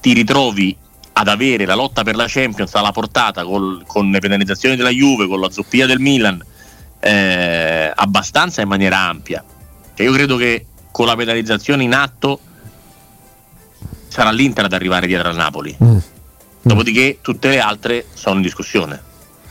ti 0.00 0.12
ritrovi 0.12 0.76
ad 1.12 1.28
avere 1.28 1.66
la 1.66 1.74
lotta 1.74 2.02
per 2.02 2.16
la 2.16 2.24
Champions 2.26 2.74
alla 2.74 2.92
portata 2.92 3.44
col, 3.44 3.84
con 3.86 4.10
le 4.10 4.18
penalizzazioni 4.18 4.74
della 4.74 4.90
Juve, 4.90 5.28
con 5.28 5.38
la 5.38 5.50
zoppia 5.50 5.86
del 5.86 6.00
Milan, 6.00 6.42
eh, 6.98 7.92
abbastanza 7.94 8.60
in 8.60 8.68
maniera 8.68 8.98
ampia. 8.98 9.44
Cioè, 9.94 10.06
io 10.06 10.12
credo 10.12 10.36
che 10.36 10.66
con 10.90 11.06
la 11.06 11.14
penalizzazione 11.14 11.84
in 11.84 11.94
atto 11.94 12.40
sarà 14.08 14.30
l'Inter 14.32 14.64
ad 14.64 14.72
arrivare 14.72 15.06
dietro 15.06 15.28
al 15.28 15.36
Napoli. 15.36 15.76
Mm. 15.82 15.98
Dopodiché 16.62 17.18
tutte 17.20 17.48
le 17.48 17.58
altre 17.58 18.06
sono 18.14 18.36
in 18.36 18.42
discussione. 18.42 19.02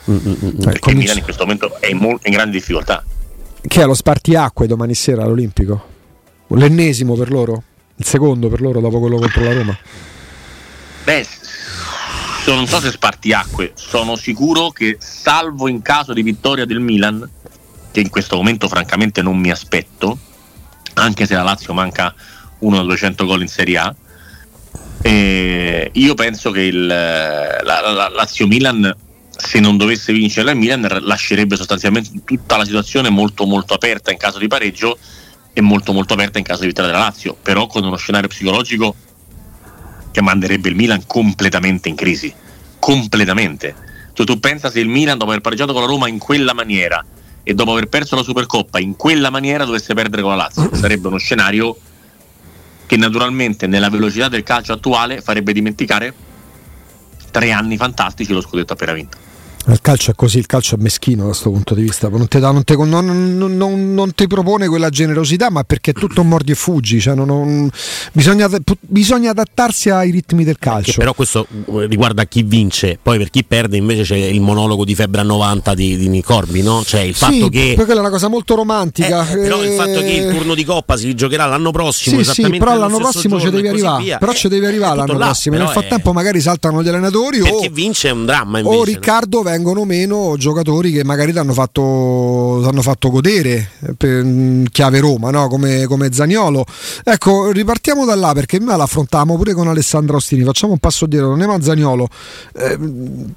Mm, 0.09 0.15
mm, 0.15 0.33
mm. 0.45 0.59
perché 0.61 0.91
il 0.91 0.97
Milan 0.97 1.17
in 1.17 1.23
questo 1.23 1.43
momento 1.43 1.79
è 1.79 1.87
in, 1.87 1.97
mo- 1.97 2.19
in 2.23 2.31
grande 2.31 2.57
difficoltà. 2.57 3.03
Che 3.61 3.81
è 3.81 3.85
lo 3.85 3.93
spartiacque 3.93 4.67
domani 4.67 4.95
sera 4.95 5.23
all'Olimpico? 5.23 5.87
L'ennesimo 6.47 7.15
per 7.15 7.31
loro? 7.31 7.63
Il 7.95 8.05
secondo 8.05 8.47
per 8.47 8.61
loro 8.61 8.79
dopo 8.79 8.99
quello 8.99 9.17
contro 9.17 9.43
la 9.43 9.53
Roma? 9.53 9.77
Beh, 11.03 11.25
non 12.53 12.67
so 12.67 12.79
se 12.79 12.91
spartiacque, 12.91 13.73
sono 13.75 14.15
sicuro 14.15 14.69
che 14.69 14.97
salvo 14.99 15.67
in 15.67 15.81
caso 15.81 16.13
di 16.13 16.23
vittoria 16.23 16.65
del 16.65 16.79
Milan, 16.79 17.29
che 17.91 17.99
in 17.99 18.09
questo 18.09 18.35
momento 18.35 18.67
francamente 18.67 19.21
non 19.21 19.37
mi 19.37 19.51
aspetto, 19.51 20.17
anche 20.93 21.25
se 21.25 21.35
la 21.35 21.43
Lazio 21.43 21.73
manca 21.73 22.13
uno 22.59 22.77
da 22.77 22.83
200 22.83 23.25
gol 23.25 23.41
in 23.41 23.47
Serie 23.47 23.77
A, 23.77 23.95
eh, 25.09 25.89
io 25.93 26.13
penso 26.13 26.51
che 26.51 26.61
il, 26.61 26.85
la, 26.85 27.61
la, 27.63 27.91
la 27.91 28.09
Lazio 28.09 28.45
Milan 28.45 28.95
se 29.29 29.59
non 29.59 29.77
dovesse 29.77 30.13
vincere 30.13 30.51
il 30.51 30.57
Milan 30.57 30.85
lascerebbe 31.01 31.55
sostanzialmente 31.55 32.11
tutta 32.25 32.57
la 32.57 32.65
situazione 32.65 33.09
molto 33.09 33.45
molto 33.45 33.73
aperta 33.73 34.11
in 34.11 34.17
caso 34.17 34.37
di 34.37 34.47
pareggio 34.47 34.97
e 35.51 35.61
molto 35.61 35.93
molto 35.93 36.13
aperta 36.13 36.37
in 36.37 36.43
caso 36.43 36.61
di 36.61 36.67
vittoria 36.67 36.91
della 36.91 37.03
Lazio, 37.03 37.35
però 37.41 37.65
con 37.65 37.83
uno 37.83 37.95
scenario 37.95 38.27
psicologico 38.27 38.95
che 40.11 40.21
manderebbe 40.21 40.69
il 40.69 40.75
Milan 40.75 41.05
completamente 41.07 41.89
in 41.89 41.95
crisi, 41.95 42.31
completamente. 42.77 43.75
Tu, 44.13 44.23
tu 44.25 44.39
pensa 44.39 44.69
se 44.69 44.79
il 44.79 44.89
Milan 44.89 45.17
dopo 45.17 45.31
aver 45.31 45.41
pareggiato 45.41 45.73
con 45.73 45.81
la 45.81 45.87
Roma 45.87 46.07
in 46.07 46.19
quella 46.19 46.53
maniera 46.53 47.03
e 47.41 47.53
dopo 47.55 47.71
aver 47.71 47.87
perso 47.87 48.15
la 48.15 48.23
Supercoppa 48.23 48.79
in 48.79 48.95
quella 48.95 49.31
maniera 49.31 49.65
dovesse 49.65 49.95
perdere 49.95 50.21
con 50.21 50.31
la 50.31 50.37
Lazio, 50.37 50.69
sarebbe 50.75 51.07
uno 51.07 51.17
scenario 51.17 51.75
che 52.89 52.97
naturalmente 52.97 53.67
nella 53.67 53.91
velocità 53.91 54.29
del 54.29 54.41
calcio 54.41 54.73
attuale 54.73 55.21
farebbe 55.21 55.53
dimenticare 55.53 56.11
tre 57.29 57.51
anni 57.51 57.77
fantastici 57.77 58.33
lo 58.33 58.41
scudetto 58.41 58.73
appena 58.73 58.93
vinto. 58.93 59.28
Il 59.71 59.81
calcio 59.81 60.11
è 60.11 60.15
così, 60.15 60.39
il 60.39 60.45
calcio 60.45 60.75
è 60.75 60.77
meschino 60.79 61.21
da 61.21 61.27
questo 61.29 61.51
punto 61.51 61.75
di 61.75 61.83
vista, 61.83 62.09
non 62.09 62.27
ti, 62.27 62.39
non, 62.39 62.63
ti, 62.63 62.75
non, 62.75 63.35
non, 63.37 63.93
non 63.93 64.13
ti, 64.13 64.27
propone 64.27 64.67
quella 64.67 64.89
generosità, 64.89 65.49
ma 65.51 65.63
perché 65.63 65.91
è 65.91 65.93
tutto 65.93 66.23
mordi 66.23 66.51
e 66.51 66.55
fuggi, 66.55 66.99
cioè 66.99 67.15
bisogna, 68.11 68.49
bisogna, 68.79 69.29
adattarsi 69.29 69.89
ai 69.89 70.11
ritmi 70.11 70.43
del 70.43 70.57
calcio. 70.57 70.91
Che 70.93 70.97
però 70.97 71.13
questo 71.13 71.45
eh, 71.49 71.85
riguarda 71.85 72.25
chi 72.25 72.43
vince, 72.43 72.97
poi 73.01 73.17
per 73.17 73.29
chi 73.29 73.43
perde 73.43 73.77
invece 73.77 74.03
c'è 74.03 74.15
il 74.15 74.41
monologo 74.41 74.85
di 74.85 74.95
febbre 74.95 75.21
a 75.21 75.23
90 75.23 75.73
di, 75.75 75.97
di 75.97 76.07
Nicorbi, 76.07 76.61
no? 76.61 76.83
Cioè 76.83 77.01
il 77.01 77.13
fatto 77.13 77.33
sì, 77.33 77.49
che... 77.49 77.73
quella 77.75 77.95
è 77.95 77.99
una 77.99 78.09
cosa 78.09 78.27
molto 78.27 78.55
romantica. 78.55 79.29
Eh, 79.29 79.37
però 79.37 79.63
il 79.63 79.71
fatto 79.71 79.99
che 79.99 80.11
il 80.11 80.35
turno 80.35 80.55
di 80.55 80.63
Coppa 80.63 80.97
si 80.97 81.13
giocherà 81.13 81.45
l'anno 81.45 81.71
prossimo, 81.71 82.23
sì, 82.23 82.31
sì 82.31 82.57
però 82.57 82.75
l'anno 82.75 82.97
prossimo 82.97 83.39
ci 83.39 83.49
devi 83.49 83.67
arrivare, 83.67 84.17
però 84.19 84.33
ci 84.33 84.47
devi 84.47 84.65
arrivare 84.65 84.95
l'anno 84.95 85.17
là, 85.17 85.25
prossimo, 85.25 85.57
nel 85.57 85.67
frattempo 85.67 86.11
magari 86.11 86.41
saltano 86.41 86.81
gli 86.81 86.87
allenatori 86.87 87.41
o... 87.41 87.59
chi 87.59 87.69
vince 87.69 88.09
è 88.09 88.11
un 88.11 88.25
dramma 88.25 88.59
invece, 88.59 88.77
o 88.77 88.83
Riccardo 88.83 89.37
no? 89.37 89.58
Vengono 89.59 89.83
meno 89.83 90.35
giocatori 90.37 90.91
che 90.91 91.03
magari 91.03 91.33
ti 91.33 91.37
hanno 91.37 91.51
fatto, 91.51 92.61
fatto, 92.81 93.09
godere 93.09 93.69
per 93.97 94.25
chiave 94.71 94.99
Roma, 94.99 95.31
no? 95.31 95.49
come, 95.49 95.85
come 95.85 96.11
Zagnolo. 96.11 96.65
Ecco, 97.03 97.51
ripartiamo 97.51 98.05
da 98.05 98.15
là 98.15 98.31
perché 98.33 98.57
noi 98.59 98.77
l'affrontiamo 98.77 99.35
pure 99.35 99.53
con 99.53 99.67
Alessandro 99.67 100.15
Ostini. 100.15 100.43
Facciamo 100.43 100.73
un 100.73 100.79
passo 100.79 101.05
dietro, 101.05 101.35
non 101.35 101.41
è 101.41 101.53
a 101.53 101.61
Zagnolo. 101.61 102.07
Eh, 102.55 102.77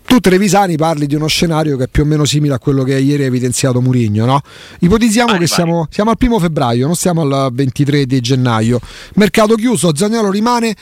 tu 0.07 0.21
Trevisani 0.21 0.77
parli 0.77 1.07
di 1.07 1.17
uno 1.17 1.27
scenario 1.27 1.77
che 1.77 1.85
è 1.85 1.89
più 1.89 2.05
o 2.05 2.07
meno 2.07 2.25
simile 2.25 2.55
a 2.55 2.59
quello 2.59 2.85
che 2.85 2.99
ieri 2.99 3.25
ha 3.25 3.27
evidenziato 3.27 3.81
Murigno. 3.81 4.25
No? 4.25 4.41
Ipotizziamo 4.79 5.31
vai, 5.31 5.41
che. 5.41 5.47
Siamo, 5.49 5.89
siamo 5.91 6.11
al 6.11 6.17
primo 6.17 6.39
febbraio, 6.39 6.87
non 6.87 6.95
siamo 6.95 7.23
al 7.23 7.51
23 7.53 8.07
di 8.07 8.21
gennaio. 8.21 8.79
Mercato 9.15 9.57
chiuso, 9.57 9.95
Zagnolo 9.95 10.31
rimane 10.31 10.77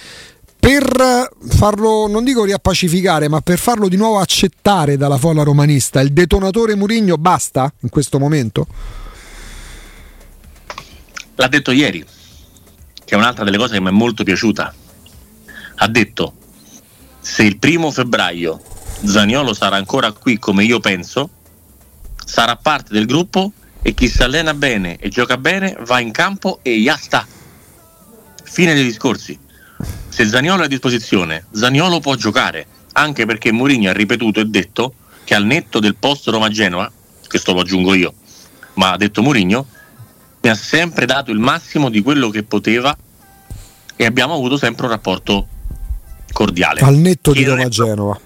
per 0.60 1.30
farlo, 1.48 2.06
non 2.06 2.22
dico 2.22 2.44
riappacificare, 2.44 3.28
ma 3.28 3.40
per 3.40 3.58
farlo 3.58 3.88
di 3.88 3.96
nuovo 3.96 4.18
accettare 4.18 4.96
dalla 4.96 5.16
folla 5.16 5.42
romanista, 5.42 6.00
il 6.00 6.12
detonatore 6.12 6.76
Murigno 6.76 7.16
basta 7.16 7.72
in 7.80 7.88
questo 7.88 8.18
momento? 8.18 8.66
L'ha 11.34 11.48
detto 11.48 11.70
ieri, 11.70 12.04
che 13.04 13.14
è 13.14 13.18
un'altra 13.18 13.44
delle 13.44 13.56
cose 13.56 13.74
che 13.74 13.80
mi 13.80 13.88
è 13.88 13.92
molto 13.92 14.22
piaciuta. 14.22 14.74
Ha 15.76 15.88
detto, 15.88 16.34
se 17.20 17.42
il 17.42 17.58
primo 17.58 17.90
febbraio 17.90 18.60
Zaniolo 19.02 19.54
sarà 19.54 19.76
ancora 19.76 20.12
qui 20.12 20.38
come 20.38 20.64
io 20.64 20.78
penso, 20.78 21.30
sarà 22.24 22.56
parte 22.56 22.92
del 22.92 23.06
gruppo 23.06 23.52
e 23.80 23.94
chi 23.94 24.08
si 24.08 24.22
allena 24.22 24.52
bene 24.52 24.96
e 24.96 25.08
gioca 25.08 25.38
bene 25.38 25.74
va 25.86 26.00
in 26.00 26.10
campo 26.10 26.58
e 26.60 26.72
ya 26.72 26.96
sta 26.96 27.26
Fine 28.50 28.74
dei 28.74 28.82
discorsi. 28.82 29.38
Se 30.08 30.26
Zaniolo 30.26 30.62
è 30.62 30.64
a 30.64 30.68
disposizione, 30.68 31.46
Zaniolo 31.50 32.00
può 32.00 32.14
giocare, 32.14 32.66
anche 32.92 33.26
perché 33.26 33.52
Mourinho 33.52 33.90
ha 33.90 33.92
ripetuto 33.92 34.40
e 34.40 34.44
detto 34.44 34.94
che 35.24 35.34
al 35.34 35.44
netto 35.44 35.78
del 35.78 35.96
post 35.96 36.28
Roma-Genoa, 36.28 36.90
questo 37.28 37.52
lo 37.52 37.60
aggiungo 37.60 37.94
io, 37.94 38.14
ma 38.74 38.92
ha 38.92 38.96
detto 38.96 39.22
Mourinho, 39.22 39.66
mi 40.42 40.48
ha 40.48 40.54
sempre 40.54 41.06
dato 41.06 41.30
il 41.30 41.38
massimo 41.38 41.90
di 41.90 42.02
quello 42.02 42.30
che 42.30 42.42
poteva 42.42 42.96
e 43.96 44.04
abbiamo 44.04 44.34
avuto 44.34 44.56
sempre 44.56 44.86
un 44.86 44.92
rapporto 44.92 45.46
cordiale. 46.32 46.80
Al 46.80 46.96
netto 46.96 47.32
di 47.32 47.44
Roma-Genova 47.44 48.20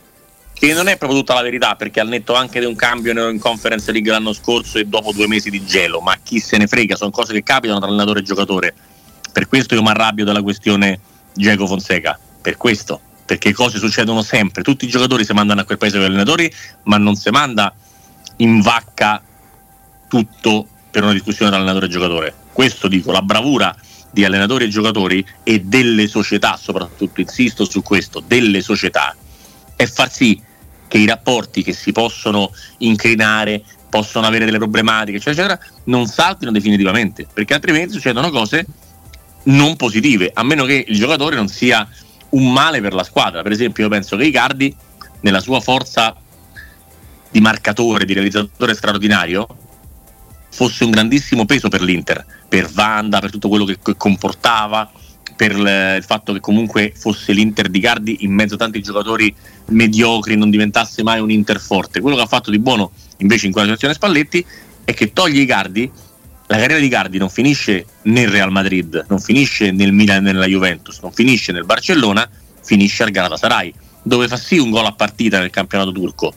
che 0.55 0.73
non 0.73 0.87
è 0.87 0.97
proprio 0.97 1.19
tutta 1.19 1.35
la 1.35 1.43
verità 1.43 1.75
perché 1.75 2.01
al 2.01 2.09
netto 2.09 2.35
anche 2.35 2.61
di 2.61 2.65
un 2.65 2.77
cambio 2.77 3.29
in 3.29 3.39
Conference 3.39 3.91
League 3.91 4.11
l'anno 4.11 4.33
scorso 4.33 4.79
e 4.79 4.85
dopo 4.85 5.13
due 5.13 5.27
mesi 5.27 5.51
di 5.51 5.65
gelo, 5.65 6.01
ma 6.01 6.17
chi 6.23 6.39
se 6.39 6.57
ne 6.57 6.67
frega, 6.67 6.97
sono 6.97 7.11
cose 7.11 7.33
che 7.33 7.43
capitano 7.43 7.81
tra 7.81 7.89
allenatore 7.89 8.21
e 8.21 8.23
giocatore. 8.23 8.75
Per 9.33 9.49
questo 9.49 9.75
io 9.75 9.83
mi 9.83 9.89
arrabbio 9.89 10.25
della 10.25 10.43
questione 10.43 11.01
Diego 11.35 11.67
Fonseca, 11.67 12.19
per 12.41 12.57
questo, 12.57 13.01
perché 13.25 13.53
cose 13.53 13.79
succedono 13.79 14.23
sempre, 14.23 14.63
tutti 14.63 14.85
i 14.85 14.89
giocatori 14.89 15.25
si 15.25 15.33
mandano 15.33 15.61
a 15.61 15.65
quel 15.65 15.79
paese 15.79 15.97
con 15.97 16.07
gli 16.07 16.11
allenatori, 16.11 16.53
ma 16.85 16.97
non 16.97 17.17
si 17.17 17.31
manda 17.31 17.75
in 18.37 18.61
vacca 18.61 19.23
tutto 20.09 20.67
per 20.91 21.03
una 21.03 21.13
discussione 21.13 21.51
tra 21.51 21.59
allenatore 21.59 21.87
e 21.87 21.91
giocatore. 21.91 22.35
Questo 22.53 22.87
dico, 22.87 23.11
la 23.11 23.23
bravura 23.23 23.75
di 24.11 24.25
allenatori 24.25 24.65
e 24.65 24.69
giocatori 24.69 25.27
e 25.43 25.61
delle 25.61 26.07
società, 26.07 26.57
soprattutto 26.57 27.21
insisto 27.21 27.65
su 27.65 27.83
questo, 27.83 28.23
delle 28.25 28.61
società 28.61 29.17
è 29.75 29.87
far 29.87 30.13
sì 30.13 30.41
che 30.87 30.99
i 30.99 31.07
rapporti 31.07 31.65
che 31.65 31.73
si 31.73 31.91
possono 31.91 32.53
incrinare, 32.79 33.65
possono 33.89 34.27
avere 34.27 34.45
delle 34.45 34.59
problematiche, 34.59 35.17
eccetera, 35.17 35.55
eccetera, 35.55 35.81
non 35.85 36.07
saltino 36.07 36.53
definitivamente, 36.53 37.27
perché 37.33 37.55
altrimenti 37.55 37.95
succedono 37.95 38.31
cose 38.31 38.65
non 39.45 39.77
positive, 39.77 40.31
a 40.33 40.43
meno 40.43 40.65
che 40.65 40.85
il 40.87 40.97
giocatore 40.97 41.37
non 41.37 41.49
sia 41.49 41.89
un 42.31 42.53
male 42.53 42.81
per 42.81 42.95
la 42.95 43.05
squadra. 43.05 43.43
Per 43.43 43.53
esempio, 43.53 43.85
io 43.85 43.91
penso 43.91 44.17
che 44.17 44.25
Icardi, 44.25 44.75
nella 45.21 45.41
sua 45.41 45.61
forza 45.61 46.17
di 47.31 47.41
marcatore, 47.41 48.05
di 48.05 48.13
realizzatore 48.13 48.75
straordinario, 48.75 49.47
fosse 50.51 50.85
un 50.85 50.91
grandissimo 50.91 51.45
peso 51.47 51.69
per 51.69 51.83
l'Inter, 51.83 52.25
per 52.49 52.71
Vanda, 52.71 53.19
per 53.19 53.31
tutto 53.31 53.49
quello 53.49 53.65
che 53.65 53.79
comportava, 53.97 54.91
per 55.35 55.53
il 55.53 56.05
fatto 56.05 56.33
che 56.33 56.41
comunque 56.41 56.93
fosse 56.95 57.33
l'Inter 57.33 57.69
di 57.69 57.81
Cardi 57.81 58.19
in 58.21 58.33
mezzo 58.33 58.55
a 58.55 58.59
tanti 58.59 58.81
giocatori 58.81 59.35
mediocri, 59.67 60.37
non 60.37 60.51
diventasse 60.51 61.03
mai 61.03 61.21
un 61.21 61.31
Inter 61.31 61.59
forte. 61.59 62.01
Quello 62.01 62.17
che 62.17 62.23
ha 62.23 62.27
fatto 62.27 62.51
di 62.51 62.59
buono 62.61 62.93
invece 63.19 63.47
in 63.47 63.53
quella 63.53 63.67
situazione 63.67 63.95
Spalletti 63.95 64.47
è 64.85 64.95
che 64.95 65.13
toglie 65.13 65.43
i 65.43 65.47
Cardi, 65.47 65.91
la 66.47 66.57
carriera 66.57 66.81
di 66.81 66.89
Cardi 66.89 67.19
non 67.19 67.31
finisce 67.31 67.87
nel 68.03 68.29
Real 68.29 68.51
Madrid, 68.51 69.07
non 69.09 69.19
finisce 69.19 69.71
nel 69.71 69.93
Milan 69.93 70.27
e 70.27 70.33
nella 70.33 70.47
Juventus, 70.47 70.99
non 71.01 71.13
finisce 71.13 71.53
nel 71.53 71.65
Barcellona, 71.65 72.29
finisce 72.63 73.03
al 73.03 73.11
Galatasaray, 73.11 73.73
dove 74.03 74.29
fa 74.29 74.37
sì 74.37 74.59
un 74.59 74.71
gol 74.71 74.85
a 74.85 74.93
partita 74.93 75.39
nel 75.39 75.51
campionato 75.51 75.93
turco, 75.93 76.35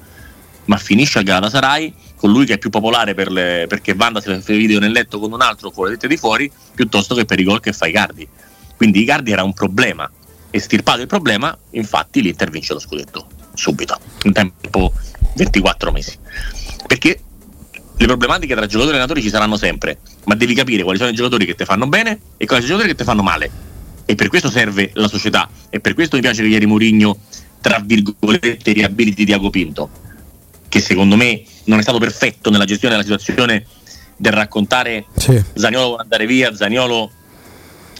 ma 0.65 0.77
finisce 0.77 1.17
al 1.17 1.25
Galatasaray 1.25 1.93
con 2.15 2.31
lui 2.31 2.45
che 2.45 2.53
è 2.53 2.57
più 2.57 2.69
popolare 2.69 3.13
per 3.13 3.29
le, 3.29 3.65
perché 3.67 3.93
Vanda 3.93 4.21
si 4.21 4.29
fa 4.29 4.53
video 4.53 4.79
nel 4.79 4.91
letto 4.91 5.19
con 5.19 5.31
un 5.31 5.41
altro 5.41 5.71
con 5.71 5.85
le 5.85 5.91
tette 5.91 6.07
di 6.07 6.17
fuori, 6.17 6.51
piuttosto 6.73 7.13
che 7.13 7.25
per 7.25 7.39
i 7.39 7.43
gol 7.43 7.59
che 7.59 7.73
fa 7.73 7.85
i 7.85 7.91
Cardi. 7.91 8.27
Quindi 8.75 9.01
Icardi 9.01 9.31
era 9.31 9.43
un 9.43 9.53
problema. 9.53 10.09
Estirpato 10.49 11.01
il 11.01 11.07
problema, 11.07 11.55
infatti 11.71 12.21
l'Inter 12.21 12.49
vince 12.49 12.73
lo 12.73 12.79
scudetto 12.79 13.27
subito, 13.53 13.99
in 14.23 14.33
tempo 14.33 14.93
24 15.35 15.91
mesi. 15.91 16.17
Perché 16.85 17.21
le 17.97 18.05
problematiche 18.05 18.53
tra 18.53 18.65
giocatori 18.65 18.89
e 18.89 18.99
allenatori 18.99 19.21
ci 19.21 19.29
saranno 19.29 19.57
sempre, 19.57 19.99
ma 20.25 20.35
devi 20.35 20.53
capire 20.53 20.83
quali 20.83 20.97
sono 20.97 21.09
i 21.09 21.13
giocatori 21.13 21.45
che 21.45 21.55
ti 21.55 21.65
fanno 21.65 21.87
bene 21.87 22.19
e 22.37 22.45
quali 22.45 22.61
sono 22.61 22.75
i 22.75 22.77
giocatori 22.77 22.89
che 22.89 22.95
ti 22.95 23.03
fanno 23.03 23.23
male. 23.23 23.49
E 24.05 24.15
per 24.15 24.27
questo 24.29 24.49
serve 24.49 24.91
la 24.93 25.07
società. 25.07 25.49
E 25.69 25.79
per 25.79 25.93
questo 25.93 26.15
mi 26.15 26.21
piace 26.21 26.41
che 26.41 26.47
ieri 26.47 26.65
Mourinho, 26.65 27.17
tra 27.59 27.81
virgolette, 27.83 28.71
riabiliti 28.71 29.25
Diago 29.25 29.49
Pinto, 29.49 29.89
che 30.69 30.79
secondo 30.79 31.15
me 31.15 31.43
non 31.65 31.79
è 31.79 31.81
stato 31.81 31.97
perfetto 31.97 32.49
nella 32.49 32.65
gestione 32.65 32.93
della 32.93 33.05
situazione 33.05 33.65
del 34.15 34.33
raccontare 34.33 35.05
sì. 35.15 35.41
Zaniolo 35.53 35.87
vuole 35.87 36.01
andare 36.03 36.25
via, 36.25 36.55
Zaniolo 36.55 37.11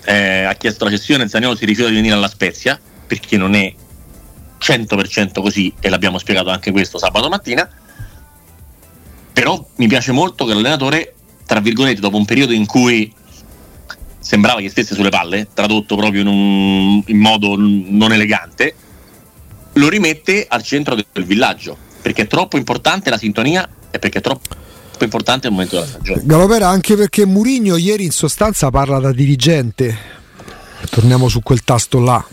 eh, 0.05 0.43
ha 0.43 0.53
chiesto 0.53 0.85
la 0.85 0.91
cessione, 0.91 1.27
Zaniolo 1.27 1.55
si 1.55 1.65
rifiuta 1.65 1.89
di 1.89 1.95
venire 1.95 2.15
alla 2.15 2.29
Spezia 2.29 2.79
perché 3.05 3.37
non 3.37 3.55
è 3.55 3.73
100% 4.59 5.41
così 5.41 5.73
e 5.79 5.89
l'abbiamo 5.89 6.17
spiegato 6.17 6.49
anche 6.49 6.71
questo 6.71 6.97
sabato 6.97 7.29
mattina. 7.29 7.69
Però 9.37 9.63
mi 9.75 9.85
piace 9.85 10.11
molto 10.11 10.45
che 10.45 10.55
l'allenatore, 10.55 11.13
tra 11.45 11.59
virgolette, 11.59 12.01
dopo 12.01 12.17
un 12.17 12.25
periodo 12.25 12.53
in 12.53 12.65
cui 12.65 13.13
sembrava 14.17 14.61
che 14.61 14.69
stesse 14.71 14.95
sulle 14.95 15.09
palle, 15.09 15.49
tradotto 15.53 15.95
proprio 15.95 16.21
in, 16.21 16.27
un, 16.27 17.03
in 17.05 17.19
modo 17.19 17.53
non 17.55 18.11
elegante, 18.11 18.73
lo 19.73 19.89
rimette 19.89 20.47
al 20.49 20.63
centro 20.63 20.95
del 20.95 21.23
villaggio 21.23 21.77
perché 22.01 22.23
è 22.23 22.27
troppo 22.27 22.57
importante 22.57 23.11
la 23.11 23.19
sintonia 23.19 23.69
e 23.91 23.99
perché 23.99 24.17
è 24.17 24.21
troppo 24.21 25.03
importante 25.03 25.45
il 25.45 25.53
momento 25.53 25.75
della 25.75 25.85
stagione. 25.85 26.21
Galopera 26.23 26.69
anche 26.69 26.95
perché 26.95 27.23
Murigno 27.27 27.77
ieri 27.77 28.05
in 28.05 28.11
sostanza 28.11 28.71
parla 28.71 28.97
da 28.97 29.11
dirigente. 29.11 29.95
Torniamo 30.89 31.27
su 31.27 31.43
quel 31.43 31.63
tasto 31.63 31.99
là. 31.99 32.25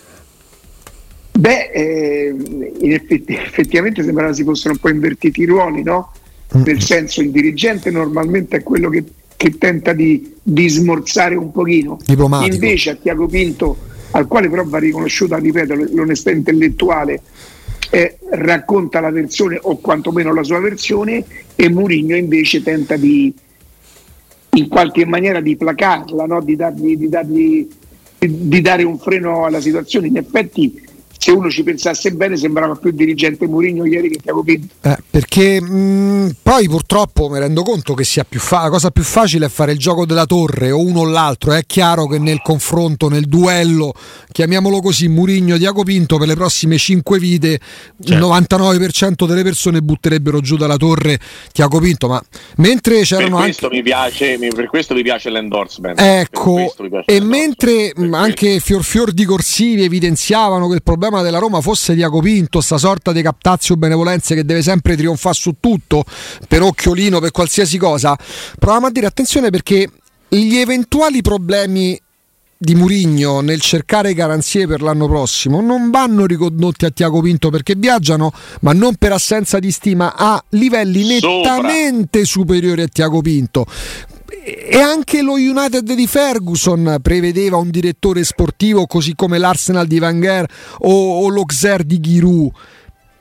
Beh, 1.33 1.71
eh, 1.71 2.35
effetti, 2.81 3.35
effettivamente 3.35 4.03
sembrava 4.03 4.33
si 4.33 4.43
fossero 4.43 4.73
un 4.73 4.81
po' 4.81 4.89
invertiti 4.89 5.43
i 5.43 5.45
ruoli, 5.45 5.83
no? 5.83 6.11
Nel 6.53 6.81
senso 6.81 7.21
il 7.21 7.31
dirigente 7.31 7.91
normalmente 7.91 8.59
è 8.59 8.63
quello 8.63 8.89
che, 8.89 9.05
che 9.37 9.59
tenta 9.59 9.93
di, 9.93 10.35
di, 10.43 10.69
smorzare 10.69 11.35
un 11.35 11.51
pochino. 11.51 11.99
Diplomatico. 12.05 12.55
Invece 12.55 12.91
a 12.91 12.95
Tiago 12.95 13.27
Pinto, 13.27 13.77
al 14.13 14.29
quale 14.29 14.49
però 14.49 14.65
va 14.65 14.79
riconosciuta, 14.79 15.37
ripeto, 15.39 15.75
l'onestà 15.93 16.31
intellettuale, 16.31 17.21
eh, 17.91 18.19
racconta 18.31 19.01
la 19.01 19.11
versione 19.11 19.59
o 19.61 19.79
quantomeno 19.79 20.33
la 20.33 20.43
sua 20.45 20.61
versione 20.61 21.25
e 21.55 21.69
Mourinho 21.69 22.17
invece 22.17 22.63
tenta 22.63 22.97
di 22.97 23.33
in 24.55 24.69
qualche 24.69 25.05
maniera 25.05 25.41
di 25.41 25.57
placarla, 25.57 26.27
no? 26.27 26.41
di, 26.41 26.57
dargli, 26.57 26.97
di, 26.97 27.09
dargli, 27.09 27.69
di, 28.19 28.61
dare 28.61 28.83
un 28.83 28.99
freno 28.99 29.45
alla 29.45 29.61
situazione. 29.61 30.07
In 30.07 30.17
effetti 30.17 30.81
se 31.25 31.31
uno 31.31 31.49
ci 31.49 31.63
pensasse 31.63 32.11
bene 32.11 32.37
sembrava 32.37 32.75
più 32.75 32.91
dirigente 32.91 33.47
Mourinho 33.47 33.87
ieri 33.87 34.11
che 34.11 34.19
Tiago 34.19 34.43
Pinto 34.43 34.75
eh, 34.83 34.99
perché 35.09 35.59
mh, 35.59 36.37
poi 36.43 36.69
purtroppo 36.69 37.31
mi 37.31 37.39
rendo 37.39 37.63
conto 37.63 37.95
che 37.95 38.05
sia 38.05 38.25
più 38.25 38.39
fa- 38.39 38.65
la 38.65 38.69
cosa 38.69 38.91
più 38.91 39.03
facile 39.03 39.47
è 39.47 39.49
fare 39.49 39.73
il 39.73 39.79
gioco 39.79 40.05
della 40.05 40.27
torre 40.27 40.71
o 40.71 40.79
uno 40.79 41.01
o 41.01 41.05
l'altro 41.07 41.53
è 41.53 41.63
chiaro 41.65 42.07
che 42.09 42.19
nel 42.19 42.43
confronto 42.43 43.09
nel 43.09 43.25
duello 43.25 43.95
chiamiamolo 44.31 44.81
così 44.81 45.09
Mourinho 45.09 45.57
Tiago 45.57 45.83
Pinto 45.83 46.19
per 46.19 46.29
le 46.29 46.35
prossime 46.35 46.77
5 46.77 47.19
vite 47.19 47.59
certo. 48.03 48.13
il 48.13 48.19
99% 48.19 49.27
delle 49.27 49.43
persone 49.43 49.81
butterebbero 49.81 50.41
giù 50.41 50.59
dalla 50.59 50.77
torre 50.77 51.19
Tiago 51.53 51.79
Pinto 51.79 52.07
ma 52.07 52.23
mentre 52.57 53.01
c'erano 53.01 53.37
per 53.37 53.45
questo 53.45 53.65
anche 53.65 53.77
mi 53.79 53.83
piace 53.83 54.39
per 54.55 54.67
questo 54.67 54.93
mi 54.93 55.03
piace 55.03 55.31
l'endorsement 55.31 55.99
ecco 55.99 56.55
piace 56.55 57.05
e 57.07 57.19
l'endorsement. 57.19 57.25
mentre 57.25 57.93
anche 58.15 58.61
fior 58.61 58.85
fior 58.85 59.11
di 59.11 59.25
corsivi 59.25 59.85
evidenziavano 59.85 60.69
che 60.69 60.75
il 60.75 60.83
problema 60.83 61.13
problema 61.15 61.23
della 61.23 61.39
Roma 61.39 61.61
fosse 61.61 61.95
Diaco 61.95 62.21
Pinto, 62.21 62.61
sta 62.61 62.79
sorta 62.79 63.13
di 63.13 63.23
captazio 63.23 63.77
benevolenze 63.77 64.35
che 64.35 64.45
deve 64.45 64.63
sempre 64.63 64.97
trionfare 64.97 65.35
su 65.35 65.55
tutto, 65.61 66.05
per 66.49 66.63
occhiolino, 66.63 67.21
per 67.21 67.31
qualsiasi 67.31 67.79
cosa, 67.79 68.17
proviamo 68.59 68.87
a 68.87 68.91
dire 68.91 69.07
attenzione 69.07 69.51
perché 69.51 69.89
gli 70.29 70.57
eventuali 70.57 71.23
problemi 71.23 72.01
di 72.57 72.75
Murigno 72.75 73.41
nel 73.41 73.61
cercare 73.61 74.15
garanzie 74.15 74.67
per 74.67 74.81
l'anno 74.81 75.07
prossimo 75.07 75.61
non 75.61 75.91
vanno 75.91 76.25
ricondotti 76.25 76.87
a 76.87 76.91
Tiago 76.91 77.21
Pinto 77.21 77.51
perché 77.51 77.75
viaggiano, 77.77 78.33
ma 78.61 78.73
non 78.73 78.95
per 78.97 79.13
assenza 79.13 79.59
di 79.59 79.71
stima, 79.71 80.15
a 80.17 80.43
livelli 80.51 81.07
nettamente 81.07 82.25
Sopra. 82.25 82.43
superiori 82.43 82.83
a 82.83 82.89
Tiago 82.89 83.21
Pinto 83.21 83.67
e 84.27 84.81
anche 84.81 85.23
lo 85.23 85.33
United 85.33 85.93
di 85.93 86.07
Ferguson 86.07 86.99
prevedeva 87.03 87.57
un 87.57 87.71
direttore 87.71 88.25
sportivo 88.25 88.87
così 88.87 89.15
come 89.15 89.39
l'Arsenal 89.39 89.87
di 89.87 89.99
Wenger 89.99 90.47
o, 90.81 91.25
o 91.25 91.29
lo 91.29 91.45
Xer 91.45 91.85
di 91.85 92.01
Giroud 92.01 92.51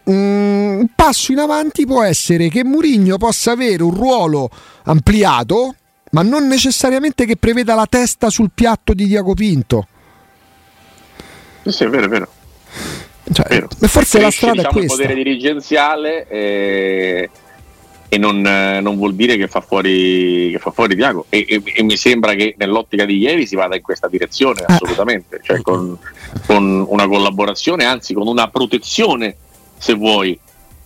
un 0.05 0.79
mm, 0.81 0.83
passo 0.95 1.31
in 1.31 1.39
avanti 1.39 1.85
può 1.85 2.03
essere 2.03 2.49
che 2.49 2.63
Mourinho 2.63 3.17
possa 3.17 3.51
avere 3.51 3.83
un 3.83 3.93
ruolo 3.93 4.49
ampliato 4.83 5.75
ma 6.11 6.21
non 6.21 6.47
necessariamente 6.47 7.25
che 7.25 7.37
preveda 7.37 7.75
la 7.75 7.87
testa 7.87 8.29
sul 8.29 8.51
piatto 8.53 8.93
di 8.93 9.05
Diaco 9.05 9.33
Pinto 9.33 9.87
sì, 11.71 11.83
è 11.85 11.89
vero, 11.89 12.05
è 12.05 12.09
vero. 12.09 12.27
Cioè, 13.31 13.47
vero. 13.47 13.67
Forse 13.87 14.19
la 14.19 14.31
strada 14.31 14.55
diciamo, 14.55 14.69
è 14.69 14.77
questa. 14.77 15.01
Il 15.01 15.07
potere 15.07 15.23
dirigenziale 15.23 16.27
eh, 16.27 17.29
e 18.13 18.19
non, 18.19 18.45
eh, 18.45 18.79
non, 18.79 18.95
vuol 18.95 19.15
dire 19.15 19.37
che 19.37 19.47
fa 19.47 19.59
fuori, 19.59 20.51
che 20.51 20.59
fa 20.59 20.69
fuori 20.69 20.93
Diago 20.93 21.25
e, 21.29 21.47
e, 21.49 21.63
e, 21.65 21.81
mi 21.81 21.97
sembra 21.97 22.35
che 22.35 22.53
nell'ottica 22.59 23.05
di 23.05 23.17
ieri 23.17 23.47
si 23.47 23.55
vada 23.55 23.75
in 23.75 23.81
questa 23.81 24.07
direzione 24.07 24.61
eh. 24.61 24.65
assolutamente, 24.67 25.39
cioè 25.41 25.61
con, 25.63 25.97
con 26.45 26.85
una 26.87 27.07
collaborazione, 27.07 27.85
anzi 27.85 28.13
con 28.13 28.27
una 28.27 28.49
protezione 28.49 29.35
se 29.79 29.95
vuoi 29.95 30.39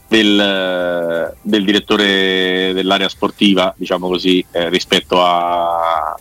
del, 0.07 1.35
del, 1.41 1.65
direttore 1.65 2.71
dell'area 2.73 3.09
sportiva, 3.09 3.73
diciamo 3.75 4.07
così, 4.07 4.45
eh, 4.51 4.69
rispetto 4.69 5.21
a, 5.21 6.17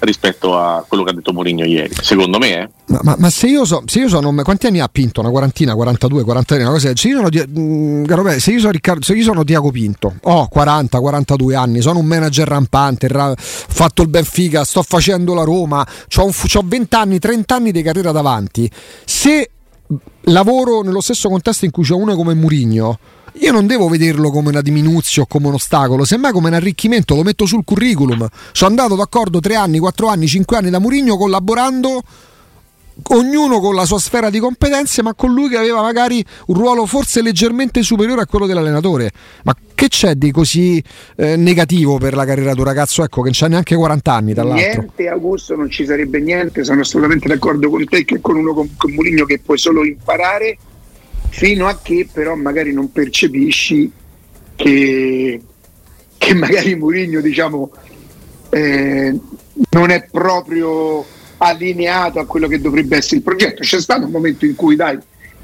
rispetto 0.00 0.58
a 0.58 0.84
quello 0.86 1.02
che 1.04 1.10
ha 1.10 1.14
detto 1.14 1.32
Mourinho 1.32 1.64
ieri, 1.64 1.94
secondo 2.00 2.38
me. 2.38 2.62
Eh. 2.62 2.68
Ma, 2.86 3.00
ma, 3.02 3.16
ma, 3.18 3.30
se 3.30 3.46
io 3.46 3.64
so, 3.64 3.82
se 3.86 4.00
io 4.00 4.08
sono, 4.08 4.34
quanti 4.42 4.66
anni 4.66 4.80
ha 4.80 4.88
Pinto? 4.88 5.20
Una 5.20 5.30
quarantina, 5.30 5.74
42, 5.74 6.22
43, 6.24 6.62
una 6.62 6.72
cosa 6.72 6.92
se 6.94 7.08
io 7.08 7.16
sono, 7.16 7.28
mh, 7.28 7.60
mm, 7.60 8.36
se 8.36 8.50
io 8.50 8.58
sono, 8.60 8.72
Riccardo, 8.72 9.04
se 9.04 9.14
io 9.14 9.22
sono 9.22 9.44
Tiago 9.44 9.70
Pinto, 9.70 10.14
ho 10.22 10.48
40, 10.48 10.98
42 10.98 11.54
anni, 11.54 11.80
sono 11.80 11.98
un 11.98 12.06
manager 12.06 12.48
rampante, 12.48 13.06
ho 13.06 13.34
fatto 13.36 14.02
il 14.02 14.08
Benfica, 14.08 14.64
sto 14.64 14.82
facendo 14.82 15.34
la 15.34 15.44
Roma, 15.44 15.86
ho 16.16 16.32
20 16.64 16.94
anni, 16.94 17.18
30 17.18 17.54
anni 17.54 17.72
di 17.72 17.82
carriera 17.82 18.12
davanti, 18.12 18.70
se 19.04 19.50
lavoro 20.22 20.82
nello 20.82 21.00
stesso 21.00 21.28
contesto 21.28 21.64
in 21.64 21.70
cui 21.70 21.84
c'è 21.84 21.94
uno 21.94 22.14
come 22.14 22.34
Mourinho 22.34 22.98
io 23.40 23.52
non 23.52 23.66
devo 23.66 23.88
vederlo 23.88 24.30
come 24.30 24.48
una 24.48 24.60
diminuzione 24.60 25.26
o 25.28 25.32
come 25.32 25.48
un 25.48 25.54
ostacolo, 25.54 26.04
semmai 26.04 26.32
come 26.32 26.48
un 26.48 26.54
arricchimento, 26.54 27.14
lo 27.14 27.22
metto 27.22 27.46
sul 27.46 27.64
curriculum. 27.64 28.26
Sono 28.52 28.70
andato 28.70 28.96
d'accordo 28.96 29.40
tre 29.40 29.54
anni, 29.54 29.78
quattro 29.78 30.08
anni, 30.08 30.26
cinque 30.26 30.56
anni 30.56 30.70
da 30.70 30.78
Murigno 30.78 31.16
collaborando 31.16 32.02
ognuno 33.10 33.60
con 33.60 33.74
la 33.74 33.84
sua 33.84 33.98
sfera 33.98 34.30
di 34.30 34.38
competenze, 34.38 35.02
ma 35.02 35.14
con 35.14 35.32
lui 35.32 35.48
che 35.48 35.56
aveva 35.56 35.80
magari 35.82 36.24
un 36.46 36.56
ruolo 36.56 36.86
forse 36.86 37.22
leggermente 37.22 37.82
superiore 37.82 38.22
a 38.22 38.26
quello 38.26 38.46
dell'allenatore. 38.46 39.10
Ma 39.44 39.54
che 39.74 39.88
c'è 39.88 40.14
di 40.14 40.32
così 40.32 40.82
eh, 41.16 41.36
negativo 41.36 41.98
per 41.98 42.14
la 42.14 42.24
carriera 42.24 42.52
di 42.52 42.58
un 42.58 42.66
ragazzo 42.66 43.02
ecco, 43.02 43.22
che 43.22 43.30
non 43.30 43.32
c'ha 43.34 43.48
neanche 43.48 43.76
40 43.76 44.12
anni? 44.12 44.32
Dall'altro? 44.34 44.80
Niente, 44.80 45.08
Augusto, 45.08 45.54
non 45.54 45.70
ci 45.70 45.84
sarebbe 45.84 46.20
niente. 46.20 46.64
Sono 46.64 46.80
assolutamente 46.80 47.28
d'accordo 47.28 47.70
con 47.70 47.84
te 47.84 48.04
che 48.04 48.20
con 48.20 48.36
uno 48.36 48.52
con, 48.52 48.74
con 48.76 48.90
Murigno 48.92 49.24
che 49.24 49.38
puoi 49.38 49.58
solo 49.58 49.84
imparare 49.84 50.58
fino 51.28 51.66
a 51.66 51.78
che 51.80 52.08
però 52.12 52.34
magari 52.34 52.72
non 52.72 52.90
percepisci 52.90 53.90
che, 54.56 55.40
che 56.16 56.34
magari 56.34 56.74
Mourinho 56.74 57.20
diciamo 57.20 57.70
eh, 58.50 59.18
non 59.70 59.90
è 59.90 60.06
proprio 60.10 61.04
allineato 61.38 62.18
a 62.18 62.26
quello 62.26 62.48
che 62.48 62.60
dovrebbe 62.60 62.96
essere 62.96 63.16
il 63.16 63.22
progetto. 63.22 63.62
C'è 63.62 63.80
stato 63.80 64.06
un 64.06 64.10
momento 64.10 64.44
in 64.44 64.54
cui 64.54 64.76
dai, 64.76 64.98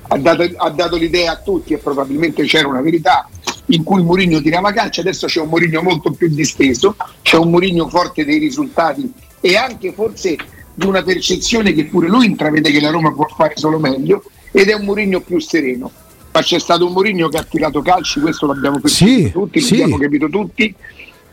ha, 0.09 0.19
dato, 0.19 0.43
ha 0.57 0.71
dato 0.71 0.97
l'idea 0.97 1.33
a 1.33 1.37
tutti 1.37 1.73
e 1.73 1.79
probabilmente 1.79 2.45
c'era 2.45 2.69
una 2.69 2.81
verità 2.81 3.29
in 3.67 3.83
cui 3.83 4.03
Mourinho 4.03 4.43
tirava 4.43 4.73
calcio, 4.73 5.01
adesso 5.01 5.27
c'è 5.27 5.41
un 5.41 5.49
Mourinho 5.49 5.83
molto 5.83 6.11
più 6.11 6.29
disteso, 6.29 6.97
c'è 7.23 7.37
un 7.37 7.51
Mourinho 7.51 7.89
forte 7.89 8.25
dei 8.25 8.39
risultati 8.39 9.11
e 9.41 9.57
anche 9.57 9.93
forse 9.93 10.37
di 10.75 10.87
una 10.87 11.03
percezione 11.03 11.73
che 11.73 11.85
pure 11.85 12.09
lui 12.09 12.27
intravede 12.27 12.71
che 12.71 12.81
la 12.81 12.91
Roma 12.91 13.13
può 13.13 13.27
fare 13.27 13.55
solo 13.57 13.79
meglio 13.79 14.25
ed 14.57 14.69
è 14.69 14.75
un 14.75 14.85
Mourinho 14.85 15.21
più 15.21 15.41
sereno. 15.41 15.91
Ma 16.33 16.41
c'è 16.41 16.61
stato 16.61 16.87
un 16.87 16.93
Mourinho 16.93 17.29
che 17.29 17.39
ha 17.39 17.43
tirato 17.43 17.83
calci, 17.83 18.21
questo 18.21 18.47
l'abbiamo 18.47 18.77
capito 18.77 18.95
sì, 18.95 19.31
tutti, 19.33 19.61
sì. 19.61 19.79
l'abbiamo 19.79 19.99
capito 19.99 20.29
tutti, 20.29 20.75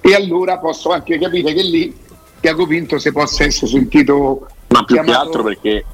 e 0.02 0.16
allora 0.16 0.58
posso 0.58 0.92
anche 0.92 1.20
capire 1.20 1.54
che 1.54 1.62
lì 1.62 1.96
Tiago 2.40 2.66
Pinto 2.66 2.98
si 2.98 3.12
possa 3.12 3.44
essere 3.44 3.68
sentito. 3.68 4.48
Ma 4.70 4.84
più 4.84 4.96
chiamato... 4.96 5.12
che 5.12 5.18
altro 5.18 5.44
perché 5.44 5.86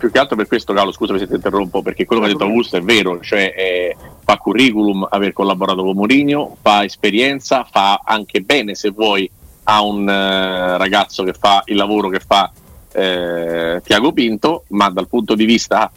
più 0.00 0.10
che 0.10 0.18
altro 0.18 0.34
per 0.34 0.46
questo, 0.46 0.72
Carlo, 0.72 0.92
scusami 0.92 1.18
se 1.18 1.26
ti 1.26 1.34
interrompo, 1.34 1.82
perché 1.82 2.06
quello 2.06 2.22
che 2.22 2.28
ha 2.28 2.32
detto 2.32 2.44
Augusto 2.44 2.78
è 2.78 2.80
vero, 2.80 3.20
cioè 3.20 3.52
eh, 3.54 3.96
fa 4.24 4.38
curriculum 4.38 5.06
aver 5.10 5.34
collaborato 5.34 5.82
con 5.82 5.94
Mourinho, 5.94 6.56
fa 6.62 6.84
esperienza, 6.84 7.66
fa 7.70 8.00
anche 8.02 8.40
bene 8.40 8.74
se 8.74 8.90
vuoi 8.90 9.30
a 9.64 9.82
un 9.82 10.08
eh, 10.08 10.78
ragazzo 10.78 11.22
che 11.22 11.34
fa 11.34 11.62
il 11.66 11.76
lavoro 11.76 12.08
che 12.08 12.20
fa 12.20 12.50
eh, 12.92 13.82
Tiago 13.84 14.12
Pinto, 14.12 14.64
ma 14.68 14.88
dal 14.88 15.06
punto 15.06 15.34
di 15.34 15.44
vista 15.44 15.92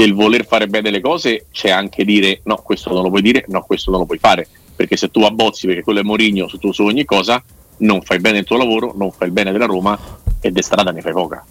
del 0.00 0.14
voler 0.14 0.46
fare 0.46 0.66
bene 0.66 0.90
le 0.90 1.02
cose 1.02 1.46
c'è 1.52 1.68
anche 1.68 2.06
dire 2.06 2.40
no, 2.44 2.56
questo 2.64 2.90
non 2.90 3.02
lo 3.02 3.10
puoi 3.10 3.20
dire, 3.20 3.44
no, 3.48 3.62
questo 3.62 3.90
non 3.90 4.00
lo 4.00 4.06
puoi 4.06 4.18
fare, 4.18 4.48
perché 4.74 4.96
se 4.96 5.10
tu 5.10 5.20
abbozzi 5.20 5.66
perché 5.66 5.82
quello 5.82 6.00
è 6.00 6.02
Morigno 6.02 6.48
su, 6.48 6.56
tu, 6.56 6.72
su 6.72 6.84
ogni 6.84 7.04
cosa, 7.04 7.42
non 7.78 8.00
fai 8.00 8.18
bene 8.18 8.38
il 8.38 8.44
tuo 8.44 8.56
lavoro, 8.56 8.94
non 8.96 9.12
fai 9.12 9.28
il 9.28 9.34
bene 9.34 9.52
della 9.52 9.66
Roma 9.66 9.98
e 10.40 10.50
de 10.50 10.62
strada 10.62 10.90
ne 10.90 11.02
fai 11.02 11.12
poca. 11.12 11.44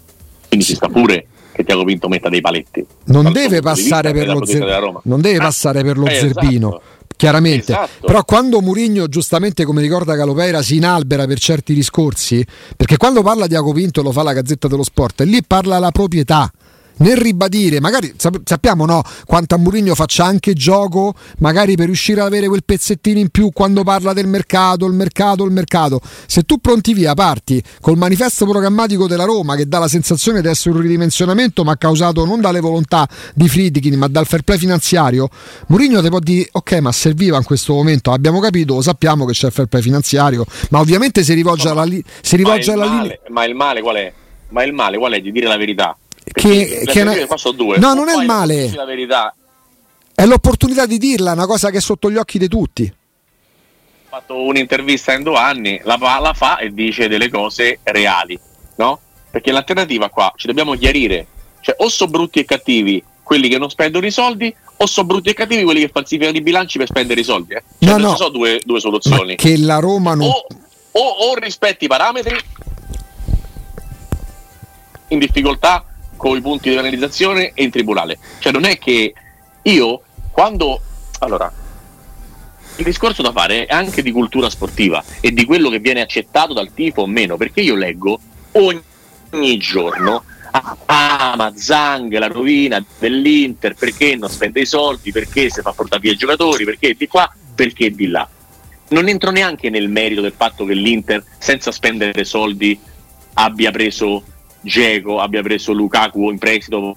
Quindi 0.48 0.66
ci 0.66 0.74
sta 0.74 0.88
pure 0.88 1.28
che 1.52 1.64
Tiago 1.64 1.84
Pinto 1.84 2.08
metta 2.08 2.28
dei 2.30 2.42
paletti. 2.42 2.84
Non 3.06 3.32
deve 3.32 3.62
passare 3.62 4.14
per 4.14 4.28
lo, 4.28 4.44
zer- 4.44 5.02
non 5.04 5.22
deve 5.22 5.38
ah, 5.38 5.42
passare 5.42 5.84
per 5.84 5.98
lo 6.00 6.08
eh, 6.08 6.16
zerbino. 6.16 6.70
Esatto 6.70 6.98
chiaramente. 7.20 7.74
Esatto. 7.74 8.08
Però 8.08 8.24
quando 8.24 8.62
Murigno, 8.62 9.10
giustamente 9.10 9.66
come 9.66 9.82
ricorda 9.82 10.16
Calopeira, 10.16 10.62
si 10.62 10.78
inalbera 10.78 11.28
per 11.28 11.38
certi 11.38 11.74
discorsi, 11.74 12.46
perché 12.78 12.96
quando 12.96 13.22
parla 13.22 13.46
di 13.46 13.58
Pinto 13.74 14.02
lo 14.02 14.14
fa 14.14 14.24
la 14.24 14.32
Gazzetta 14.32 14.70
dello 14.70 14.84
Sport, 14.84 15.20
e 15.20 15.26
lì 15.26 15.44
parla 15.46 15.80
la 15.80 15.92
proprietà 15.92 16.50
nel 17.00 17.18
ribadire, 17.18 17.80
magari 17.80 18.14
sappiamo 18.18 18.86
no, 18.86 19.02
quanto 19.26 19.56
a 19.56 19.58
Murigno 19.58 19.96
faccia 19.96 20.26
anche 20.26 20.54
gioco, 20.54 21.14
magari 21.40 21.76
per 21.76 21.86
riuscire 21.86 22.22
ad 22.22 22.28
avere 22.28 22.48
quel 22.48 22.64
pezzettino 22.64 23.20
in 23.20 23.30
più 23.30 23.52
quando 23.52 23.84
parla 23.84 24.14
del 24.14 24.28
mercato, 24.28 24.86
il 24.86 24.94
mercato, 24.94 25.44
il 25.44 25.52
mercato. 25.52 26.02
Se 26.26 26.44
tu 26.44 26.58
pronti 26.58 26.94
via 26.94 27.14
parti 27.14 27.62
col 27.82 27.98
manifesto 27.98 28.46
programmatico 28.46 29.08
della 29.08 29.24
Roma 29.26 29.56
che 29.56 29.68
dà 29.68 29.80
la 29.80 29.88
sensazione 29.88 30.42
di 30.42 30.48
essere 30.48 30.76
un 30.76 30.82
ridimensionamento, 30.82 31.64
ma 31.64 31.78
causato 31.78 32.26
non 32.26 32.42
dalle 32.42 32.60
volontà 32.60 33.08
di 33.34 33.48
Friedkin, 33.48 33.98
ma 33.98 34.08
dal 34.08 34.26
fair 34.26 34.44
play 34.44 34.58
finanziario, 34.58 35.30
Murigno 35.68 36.02
ti 36.02 36.10
può 36.10 36.20
dire 36.20 36.50
ok, 36.52 36.74
ma 36.80 36.92
serviva 36.92 37.38
in 37.38 37.44
questo 37.44 37.74
momento, 37.74 38.12
abbiamo 38.12 38.40
capito, 38.40 38.82
sappiamo 38.82 39.26
che 39.26 39.34
c'è 39.34 39.48
il 39.48 39.54
fair 39.54 39.68
play 39.68 39.82
finanziario, 39.82 40.46
ma 40.70 40.80
ovviamente 40.80 41.24
si 41.24 41.34
rivolge 41.34 41.70
alla, 41.70 41.84
li- 41.84 42.04
si 42.22 42.36
rivolge 42.36 42.72
alla 42.72 42.86
linea. 42.86 43.20
Ma 43.30 43.46
il 43.46 43.56
male 43.56 43.82
qual 43.82 43.96
è? 43.96 44.14
Ma 44.50 44.64
il 44.64 44.74
male 44.74 44.98
qual 44.98 45.14
è? 45.14 45.22
Di 45.22 45.32
dire 45.32 45.48
la 45.48 45.58
verità 45.58 45.96
che, 46.32 46.84
che 46.86 47.02
una... 47.02 47.16
due. 47.56 47.78
No, 47.78 47.94
non 47.94 48.10
è 48.10 48.16
il 48.16 48.26
male. 48.26 48.74
La 48.74 48.86
verità. 48.86 49.34
È 50.14 50.26
l'opportunità 50.26 50.86
di 50.86 50.98
dirla, 50.98 51.32
una 51.32 51.46
cosa 51.46 51.70
che 51.70 51.78
è 51.78 51.82
sotto 51.82 52.12
gli 52.12 52.18
occhi 52.18 52.38
di 52.38 52.48
tutti. 52.48 52.84
Ho 52.84 54.08
fatto 54.10 54.44
un'intervista 54.44 55.14
in 55.14 55.24
due 55.24 55.38
anni, 55.38 55.80
la, 55.84 55.98
la 55.98 56.34
fa 56.34 56.58
e 56.58 56.74
dice 56.74 57.08
delle 57.08 57.30
cose 57.30 57.80
reali, 57.84 58.38
no? 58.78 59.00
Perché 59.32 59.52
l'alternativa 59.52 60.10
qua 60.10 60.34
ci 60.36 60.48
dobbiamo 60.48 60.74
chiarire, 60.74 61.28
cioè 61.62 61.76
o 61.78 61.90
sono 61.90 62.10
brutti 62.10 62.40
e 62.40 62.46
cattivi 62.46 63.04
quelli 63.22 63.48
che 63.48 63.60
non 63.60 63.70
spendono 63.70 64.08
i 64.08 64.12
soldi 64.12 64.54
o 64.76 64.86
sono 64.88 65.06
brutti 65.06 65.30
e 65.30 65.34
cattivi 65.34 65.64
quelli 65.64 65.82
che 65.82 65.90
falsificano 65.94 66.36
i 66.36 66.42
bilanci 66.42 66.80
per 66.80 66.88
spendere 66.88 67.20
i 67.22 67.24
soldi. 67.24 67.54
Eh? 67.54 67.64
Cioè, 67.80 67.92
no, 67.92 67.98
no. 67.98 68.10
ci 68.10 68.18
sono 68.18 68.30
due, 68.30 68.60
due 68.66 68.80
soluzioni. 68.80 69.30
Ma 69.30 69.36
che 69.36 69.58
la 69.58 69.78
Roma 69.78 70.16
non... 70.16 70.28
O, 70.28 70.46
o, 70.92 71.02
o 71.02 71.36
rispetti 71.36 71.86
i 71.86 71.88
parametri 71.88 72.38
in 75.10 75.20
difficoltà 75.20 75.86
con 76.20 76.36
i 76.36 76.42
punti 76.42 76.70
di 76.70 76.76
penalizzazione 76.76 77.54
e 77.54 77.64
in 77.64 77.72
tribunale. 77.72 78.20
Cioè 78.40 78.52
non 78.52 78.66
è 78.66 78.78
che 78.78 79.14
io 79.62 80.02
quando... 80.32 80.82
Allora, 81.20 81.52
il 82.76 82.84
discorso 82.84 83.22
da 83.22 83.32
fare 83.32 83.66
è 83.66 83.74
anche 83.74 84.02
di 84.02 84.12
cultura 84.12 84.50
sportiva 84.50 85.02
e 85.22 85.32
di 85.32 85.46
quello 85.46 85.70
che 85.70 85.80
viene 85.80 86.02
accettato 86.02 86.54
dal 86.54 86.74
tifo 86.74 87.04
o 87.04 87.08
meno, 87.08 87.38
perché 87.38 87.62
io 87.62 87.76
leggo 87.76 88.20
ogni, 88.52 88.82
ogni 89.32 89.58
giorno 89.58 90.24
ah, 90.52 91.36
ma 91.38 91.54
Zang, 91.56 92.16
la 92.18 92.28
rovina 92.28 92.84
dell'Inter, 92.98 93.76
perché 93.76 94.16
non 94.18 94.30
spende 94.30 94.62
i 94.62 94.66
soldi, 94.66 95.12
perché 95.12 95.50
si 95.50 95.62
fa 95.62 95.72
portare 95.72 96.02
via 96.02 96.12
i 96.12 96.18
giocatori, 96.18 96.66
perché 96.66 96.96
di 96.98 97.08
qua, 97.08 97.32
perché 97.56 97.92
di 97.92 98.08
là. 98.08 98.28
Non 98.90 99.08
entro 99.08 99.32
neanche 99.32 99.70
nel 99.70 99.88
merito 99.88 100.22
del 100.22 100.34
fatto 100.36 100.66
che 100.66 100.74
l'Inter, 100.74 101.24
senza 101.38 101.72
spendere 101.72 102.26
soldi, 102.26 102.78
abbia 103.34 103.72
preso 103.72 104.24
Geco 104.62 105.20
abbia 105.20 105.42
preso 105.42 105.72
Lukaku 105.72 106.30
in 106.30 106.38
prestito 106.38 106.96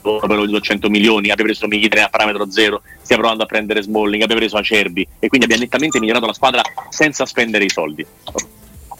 per 0.00 0.60
100 0.60 0.88
milioni, 0.88 1.30
abbia 1.30 1.44
preso 1.44 1.66
Michitrea 1.66 2.06
a 2.06 2.08
parametro 2.08 2.50
zero, 2.50 2.82
stia 3.02 3.16
provando 3.16 3.42
a 3.42 3.46
prendere 3.46 3.82
Smalling, 3.82 4.22
abbia 4.22 4.36
preso 4.36 4.56
Acerbi 4.56 5.06
e 5.18 5.28
quindi 5.28 5.46
abbia 5.46 5.58
nettamente 5.58 5.98
migliorato 6.00 6.26
la 6.26 6.32
squadra 6.32 6.62
senza 6.88 7.26
spendere 7.26 7.64
i 7.64 7.70
soldi. 7.70 8.06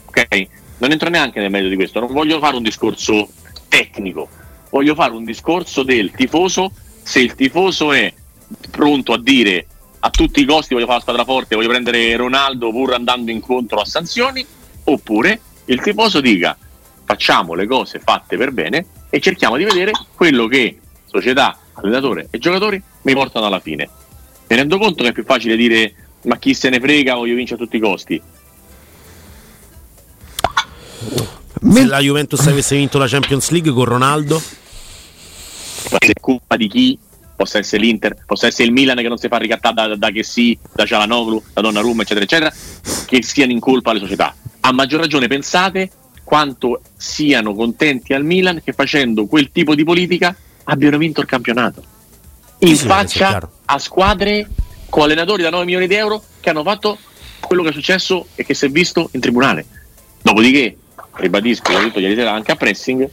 Ok? 0.04 0.46
Non 0.78 0.90
entro 0.90 1.08
neanche 1.08 1.40
nel 1.40 1.50
merito 1.50 1.70
di 1.70 1.76
questo, 1.76 2.00
non 2.00 2.12
voglio 2.12 2.38
fare 2.38 2.56
un 2.56 2.62
discorso 2.62 3.28
tecnico, 3.68 4.28
voglio 4.70 4.94
fare 4.94 5.12
un 5.12 5.24
discorso 5.24 5.82
del 5.82 6.10
tifoso, 6.10 6.72
se 7.02 7.20
il 7.20 7.34
tifoso 7.34 7.92
è 7.92 8.12
pronto 8.70 9.12
a 9.12 9.18
dire 9.18 9.66
a 10.00 10.10
tutti 10.10 10.40
i 10.40 10.44
costi 10.44 10.74
voglio 10.74 10.86
fare 10.86 10.98
la 10.98 11.02
squadra 11.02 11.24
forte, 11.24 11.56
voglio 11.56 11.68
prendere 11.68 12.14
Ronaldo 12.16 12.70
pur 12.70 12.94
andando 12.94 13.30
incontro 13.30 13.80
a 13.80 13.84
sanzioni, 13.84 14.44
oppure 14.84 15.40
il 15.64 15.80
tifoso 15.80 16.20
dica 16.20 16.56
facciamo 17.08 17.54
le 17.54 17.66
cose 17.66 18.00
fatte 18.00 18.36
per 18.36 18.52
bene 18.52 18.84
e 19.08 19.18
cerchiamo 19.18 19.56
di 19.56 19.64
vedere 19.64 19.92
quello 20.14 20.46
che 20.46 20.78
società, 21.06 21.58
allenatore 21.72 22.28
e 22.30 22.36
giocatori 22.36 22.80
mi 23.02 23.14
portano 23.14 23.46
alla 23.46 23.60
fine. 23.60 23.88
Mi 24.46 24.56
rendo 24.56 24.76
conto 24.76 25.02
che 25.02 25.08
è 25.08 25.12
più 25.12 25.24
facile 25.24 25.56
dire 25.56 25.94
ma 26.24 26.36
chi 26.36 26.52
se 26.52 26.68
ne 26.68 26.78
frega 26.78 27.14
voglio 27.14 27.34
vincere 27.34 27.62
a 27.62 27.64
tutti 27.64 27.76
i 27.78 27.80
costi. 27.80 28.20
Se 31.60 31.86
la 31.86 31.98
Juventus 32.00 32.46
avesse 32.46 32.76
vinto 32.76 32.98
la 32.98 33.06
Champions 33.06 33.48
League 33.50 33.72
con 33.72 33.84
Ronaldo? 33.86 34.42
È 35.98 36.12
colpa 36.20 36.56
di 36.56 36.68
chi 36.68 36.98
possa 37.34 37.56
essere 37.56 37.82
l'Inter, 37.82 38.16
possa 38.26 38.48
essere 38.48 38.64
il 38.64 38.72
Milan 38.72 38.98
che 38.98 39.08
non 39.08 39.16
si 39.16 39.28
fa 39.28 39.38
ricattare 39.38 39.74
da, 39.74 39.86
da, 39.86 39.96
da 39.96 40.10
che 40.10 40.22
sì, 40.22 40.58
da 40.74 40.84
Cialanoglu, 40.84 41.42
da 41.54 41.62
Donnarumma, 41.62 42.02
eccetera, 42.02 42.26
eccetera, 42.26 42.52
che 43.06 43.22
siano 43.22 43.52
in 43.52 43.60
colpa 43.60 43.94
le 43.94 44.00
società. 44.00 44.34
A 44.60 44.72
maggior 44.72 45.00
ragione 45.00 45.26
pensate 45.26 45.90
quanto 46.28 46.82
siano 46.94 47.54
contenti 47.54 48.12
al 48.12 48.22
Milan 48.22 48.60
che 48.62 48.74
facendo 48.74 49.24
quel 49.24 49.50
tipo 49.50 49.74
di 49.74 49.82
politica 49.82 50.36
abbiano 50.64 50.98
vinto 50.98 51.22
il 51.22 51.26
campionato. 51.26 51.82
In 52.58 52.76
sì, 52.76 52.84
faccia 52.84 53.50
a 53.64 53.78
squadre 53.78 54.46
con 54.90 55.04
allenatori 55.04 55.42
da 55.42 55.48
9 55.48 55.64
milioni 55.64 55.86
di 55.86 55.94
euro 55.94 56.22
che 56.38 56.50
hanno 56.50 56.62
fatto 56.62 56.98
quello 57.40 57.62
che 57.62 57.70
è 57.70 57.72
successo 57.72 58.26
e 58.34 58.44
che 58.44 58.52
si 58.52 58.66
è 58.66 58.68
visto 58.68 59.08
in 59.12 59.20
tribunale. 59.20 59.64
Dopodiché 60.20 60.76
ribadisco, 61.14 61.72
l'ho 61.72 61.78
detto 61.78 61.98
ieri 61.98 62.14
sera 62.14 62.34
anche 62.34 62.52
a 62.52 62.56
pressing, 62.56 63.08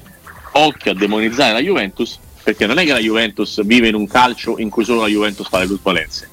occhio 0.52 0.92
a 0.92 0.94
demonizzare 0.94 1.54
la 1.54 1.62
Juventus, 1.62 2.20
perché 2.44 2.66
non 2.66 2.80
è 2.80 2.84
che 2.84 2.92
la 2.92 3.00
Juventus 3.00 3.64
vive 3.64 3.88
in 3.88 3.96
un 3.96 4.08
calcio 4.08 4.60
in 4.60 4.70
cui 4.70 4.84
solo 4.84 5.00
la 5.00 5.08
Juventus 5.08 5.48
fa 5.48 5.60
le 5.60 5.68
plusvalenze. 5.68 6.30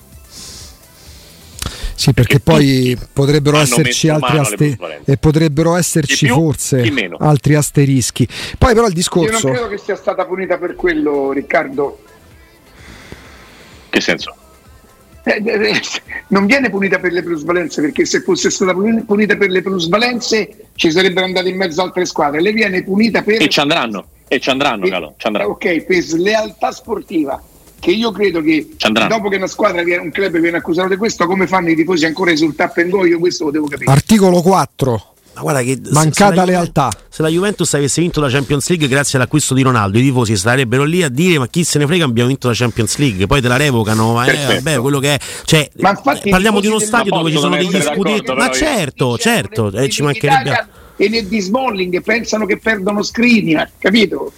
Sì, 2.03 2.13
perché 2.15 2.41
poi 2.41 2.99
potrebbero 3.13 3.59
esserci 3.59 4.09
altri 4.09 4.37
aste- 4.37 4.77
e 5.05 5.17
potrebbero 5.19 5.77
esserci 5.77 6.27
più, 6.27 6.35
forse 6.35 6.83
altri 7.19 7.55
asterischi. 7.55 8.27
Poi 8.59 8.75
però 8.75 8.89
il 8.89 8.93
discorso 8.93 9.31
Io 9.31 9.41
non 9.41 9.53
credo 9.53 9.69
che 9.69 9.79
sia 9.79 9.95
stata 9.95 10.25
punita 10.27 10.59
per 10.59 10.75
quello, 10.75 11.31
Riccardo. 11.31 12.01
Che 13.89 14.01
senso? 14.01 14.35
Eh, 15.23 15.41
eh, 15.45 15.69
eh, 15.69 15.81
non 16.29 16.47
viene 16.47 16.71
punita 16.71 16.99
per 16.99 17.13
le 17.13 17.23
plusvalenze 17.23 17.81
perché 17.81 18.05
se 18.05 18.23
fosse 18.23 18.51
stata 18.51 18.75
punita 18.75 19.37
per 19.37 19.51
le 19.51 19.63
plusvalenze 19.63 20.71
ci 20.75 20.91
sarebbero 20.91 21.27
andate 21.27 21.51
in 21.51 21.57
mezzo 21.57 21.83
altre 21.83 22.05
squadre. 22.05 22.41
Lei 22.41 22.53
viene 22.53 22.83
punita 22.83 23.23
per. 23.23 23.43
E 23.43 23.49
ci 23.49 23.61
andranno, 23.61 24.07
e 24.27 24.41
ci 24.41 24.51
andranno, 24.51 24.89
Calo. 24.89 25.15
Ci 25.19 25.29
andranno. 25.29 25.51
Ok, 25.51 25.85
per 25.85 26.01
slealtà 26.01 26.73
sportiva. 26.73 27.41
Che 27.83 27.91
io 27.91 28.13
credo 28.13 28.41
che 28.43 28.69
dopo 29.09 29.29
che 29.29 29.35
una 29.35 29.49
squadra, 29.49 29.83
viene, 29.83 30.03
un 30.03 30.13
club 30.13 30.39
viene 30.39 30.59
accusato 30.59 30.91
di 30.91 30.97
questo, 30.97 31.27
come 31.27 31.49
fanno 31.49 31.69
i 31.69 31.75
tifosi 31.75 32.07
ancora 32.07 32.31
esultare 32.31 32.71
per? 32.73 32.87
Io 32.87 33.19
questo 33.19 33.47
lo 33.47 33.51
devo 33.51 33.67
capire. 33.67 33.91
Articolo 33.91 34.41
4. 34.41 35.15
Ma 35.35 35.41
guarda 35.41 35.63
che 35.63 35.81
mancata 35.91 36.35
se, 36.35 36.39
se 36.39 36.47
lealtà. 36.47 36.91
Se 37.09 37.23
la 37.23 37.29
Juventus 37.29 37.75
avesse 37.75 38.01
vinto 38.01 38.21
la 38.21 38.29
Champions 38.29 38.69
League 38.69 38.87
grazie 38.87 39.19
all'acquisto 39.19 39.53
di 39.53 39.63
Ronaldo, 39.63 39.99
i 39.99 40.03
tifosi 40.03 40.37
starebbero 40.37 40.85
lì 40.85 41.03
a 41.03 41.09
dire 41.09 41.41
ma 41.41 41.49
chi 41.49 41.65
se 41.65 41.81
ne 41.81 41.87
frega 41.87 42.05
abbiamo 42.05 42.29
vinto 42.29 42.47
la 42.47 42.55
Champions 42.55 42.99
League, 42.99 43.27
poi 43.27 43.41
te 43.41 43.49
la 43.49 43.57
revocano, 43.57 44.13
ma 44.13 44.27
eh, 44.27 44.61
vabbè, 44.61 44.79
quello 44.79 45.01
che 45.01 45.15
è. 45.15 45.19
Cioè, 45.45 45.69
parliamo 46.31 46.61
di 46.61 46.69
uno 46.69 46.79
stadio 46.79 47.11
dove 47.11 47.33
ci 47.33 47.39
sono 47.39 47.57
degli 47.57 47.81
scudetti, 47.81 48.33
ma 48.33 48.49
certo, 48.53 49.19
certo, 49.19 49.73
eh, 49.73 49.89
ci 49.89 50.03
mancherebbe. 50.03 50.67
E 50.95 51.09
nel 51.09 51.27
dismalling 51.27 52.01
pensano 52.01 52.47
che 52.47 52.59
perdono 52.59 53.03
Skriniar, 53.03 53.73
capito? 53.77 54.33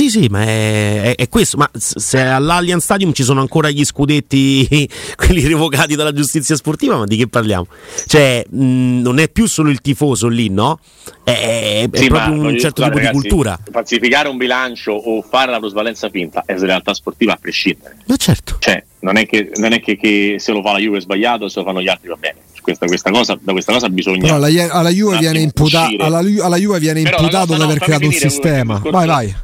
Sì, 0.00 0.08
sì, 0.08 0.28
ma 0.30 0.40
è, 0.44 1.02
è, 1.02 1.14
è, 1.14 1.28
questo. 1.28 1.58
Ma 1.58 1.68
se 1.74 2.22
all'Allianz 2.22 2.84
Stadium 2.84 3.12
ci 3.12 3.22
sono 3.22 3.42
ancora 3.42 3.68
gli 3.68 3.84
scudetti, 3.84 4.88
quelli 5.14 5.46
revocati 5.46 5.94
dalla 5.94 6.14
giustizia 6.14 6.56
sportiva, 6.56 6.96
ma 6.96 7.04
di 7.04 7.18
che 7.18 7.28
parliamo? 7.28 7.66
Cioè, 8.06 8.46
mh, 8.48 9.02
non 9.02 9.18
è 9.18 9.28
più 9.28 9.44
solo 9.44 9.68
il 9.68 9.82
tifoso 9.82 10.28
lì, 10.28 10.48
no? 10.48 10.80
È, 11.22 11.86
è 11.90 11.98
sì, 11.98 12.06
proprio 12.06 12.32
un 12.32 12.58
certo 12.58 12.82
tipo 12.82 12.96
ragazzi, 12.96 13.12
di 13.12 13.20
cultura. 13.20 13.60
Falsificare 13.70 14.28
un 14.30 14.38
bilancio 14.38 14.92
o 14.92 15.20
fare 15.20 15.50
la 15.50 15.58
plusvalenza 15.58 16.08
finta 16.08 16.44
è 16.46 16.56
realtà 16.56 16.94
sportiva 16.94 17.34
a 17.34 17.38
prescindere. 17.38 17.98
Ma 18.06 18.16
certo. 18.16 18.56
Cioè, 18.58 18.82
non 19.00 19.18
è 19.18 19.26
che, 19.26 19.50
non 19.56 19.72
è 19.72 19.80
che, 19.80 19.98
che 19.98 20.36
se 20.38 20.52
lo 20.52 20.62
fa 20.62 20.72
la 20.72 20.78
Juve 20.78 20.96
è 20.96 21.00
sbagliato, 21.02 21.46
se 21.50 21.58
lo 21.58 21.66
fanno 21.66 21.82
gli 21.82 21.88
altri 21.88 22.08
va 22.08 22.16
bene. 22.16 22.38
Questa, 22.60 22.86
questa 22.86 23.10
cosa, 23.10 23.38
da 23.40 23.52
questa 23.52 23.72
cosa 23.72 23.88
bisogna. 23.88 24.20
Però 24.20 24.34
alla, 24.34 24.48
alla 24.72 24.90
Juve 24.90 25.18
viene 25.18 25.40
imputa- 25.40 25.88
alla, 25.98 26.18
alla, 26.18 26.56
Juve 26.56 26.78
viene 26.78 27.00
imputato 27.00 27.54
di 27.54 27.62
aver 27.62 27.78
creato 27.78 28.06
un 28.06 28.12
sistema. 28.12 28.80
Vai, 28.84 29.06
vai. 29.06 29.34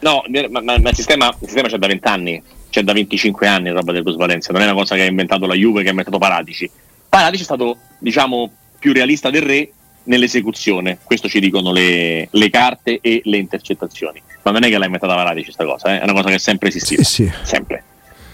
No, 0.00 0.22
ma, 0.48 0.60
ma, 0.62 0.78
ma 0.78 0.88
il, 0.90 0.96
sistema, 0.96 1.28
il, 1.28 1.46
sistema, 1.46 1.68
c'è 1.68 1.76
da 1.76 1.86
20 1.86 2.08
anni, 2.08 2.42
c'è 2.70 2.82
da 2.82 2.92
25 2.92 3.46
anni 3.46 3.70
roba 3.70 3.92
del 3.92 4.02
plusvalenza, 4.02 4.52
non 4.52 4.62
è 4.62 4.64
una 4.64 4.74
cosa 4.74 4.94
che 4.94 5.02
ha 5.02 5.06
inventato 5.06 5.46
la 5.46 5.54
Juve, 5.54 5.82
che 5.82 5.88
ha 5.88 5.90
inventato 5.90 6.18
Paratici. 6.18 6.70
Paratici 7.08 7.42
è 7.42 7.44
stato, 7.44 7.76
diciamo, 7.98 8.50
più 8.78 8.92
realista 8.92 9.28
del 9.30 9.42
re 9.42 9.70
nell'esecuzione, 10.04 10.98
questo 11.04 11.28
ci 11.28 11.38
dicono 11.40 11.72
le, 11.72 12.28
le, 12.30 12.50
carte 12.50 12.98
e 13.02 13.20
le 13.24 13.36
intercettazioni. 13.36 14.22
Ma 14.42 14.50
non 14.52 14.64
è 14.64 14.68
che 14.68 14.78
l'ha 14.78 14.86
inventata 14.86 15.14
Paratici 15.14 15.44
questa 15.44 15.64
cosa, 15.64 15.94
eh? 15.94 16.00
è 16.00 16.02
una 16.04 16.14
cosa 16.14 16.28
che 16.28 16.36
è 16.36 16.38
sempre 16.38 16.68
esistita. 16.68 17.02
Sì, 17.02 17.24
sì. 17.24 17.32
Sempre. 17.42 17.84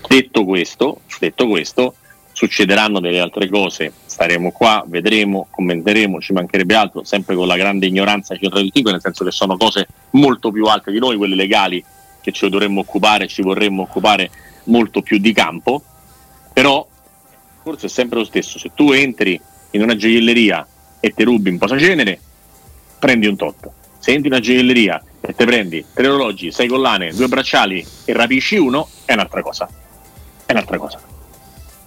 Detto 0.07 0.45
questo, 0.45 1.01
detto 1.19 1.49
questo, 1.49 1.95
succederanno 2.37 3.01
delle 3.01 3.19
altre 3.19 3.49
cose, 3.49 3.91
staremo 4.05 4.51
qua, 4.51 4.85
vedremo, 4.87 5.47
commenteremo, 5.51 6.21
ci 6.21 6.35
mancherebbe 6.35 6.75
altro, 6.75 7.03
sempre 7.03 7.35
con 7.35 7.47
la 7.47 7.57
grande 7.57 7.87
ignoranza 7.87 8.35
che 8.35 8.51
dico, 8.71 8.91
nel 8.91 9.01
senso 9.01 9.25
che 9.25 9.31
sono 9.31 9.57
cose 9.57 9.89
molto 10.11 10.51
più 10.51 10.67
alte 10.67 10.93
di 10.93 10.99
noi, 10.99 11.17
quelle 11.17 11.35
legali 11.35 11.83
che 12.21 12.33
ci 12.33 12.47
dovremmo 12.51 12.81
occupare, 12.81 13.27
ci 13.27 13.41
vorremmo 13.41 13.81
occupare 13.81 14.31
molto 14.65 15.01
più 15.01 15.17
di 15.17 15.33
campo, 15.33 15.83
però 16.53 16.87
forse 17.63 17.87
è 17.87 17.89
sempre 17.89 18.19
lo 18.19 18.25
stesso, 18.27 18.59
se 18.59 18.71
tu 18.75 18.93
entri 18.93 19.41
in 19.71 19.81
una 19.81 19.97
gioielleria 19.97 20.67
e 21.01 21.15
ti 21.15 21.23
rubi 21.23 21.49
un 21.49 21.77
genere, 21.79 22.21
prendi 22.99 23.29
un 23.29 23.37
tot. 23.37 23.71
Se 23.99 24.13
entri 24.13 24.29
in 24.29 24.35
una 24.35 24.43
gioielleria 24.43 25.03
e 25.23 25.35
ti 25.35 25.45
prendi 25.47 25.83
tre 25.95 26.07
orologi, 26.07 26.53
sei 26.53 26.69
collane, 26.69 27.15
due 27.15 27.29
bracciali 27.29 27.83
e 28.05 28.13
rapisci 28.13 28.59
uno, 28.59 28.91
è 29.07 29.15
un'altra 29.15 29.41
cosa. 29.41 29.67
È 30.45 30.53
un'altra 30.53 30.77
cosa. 30.77 31.15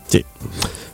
Sì. 0.10 0.26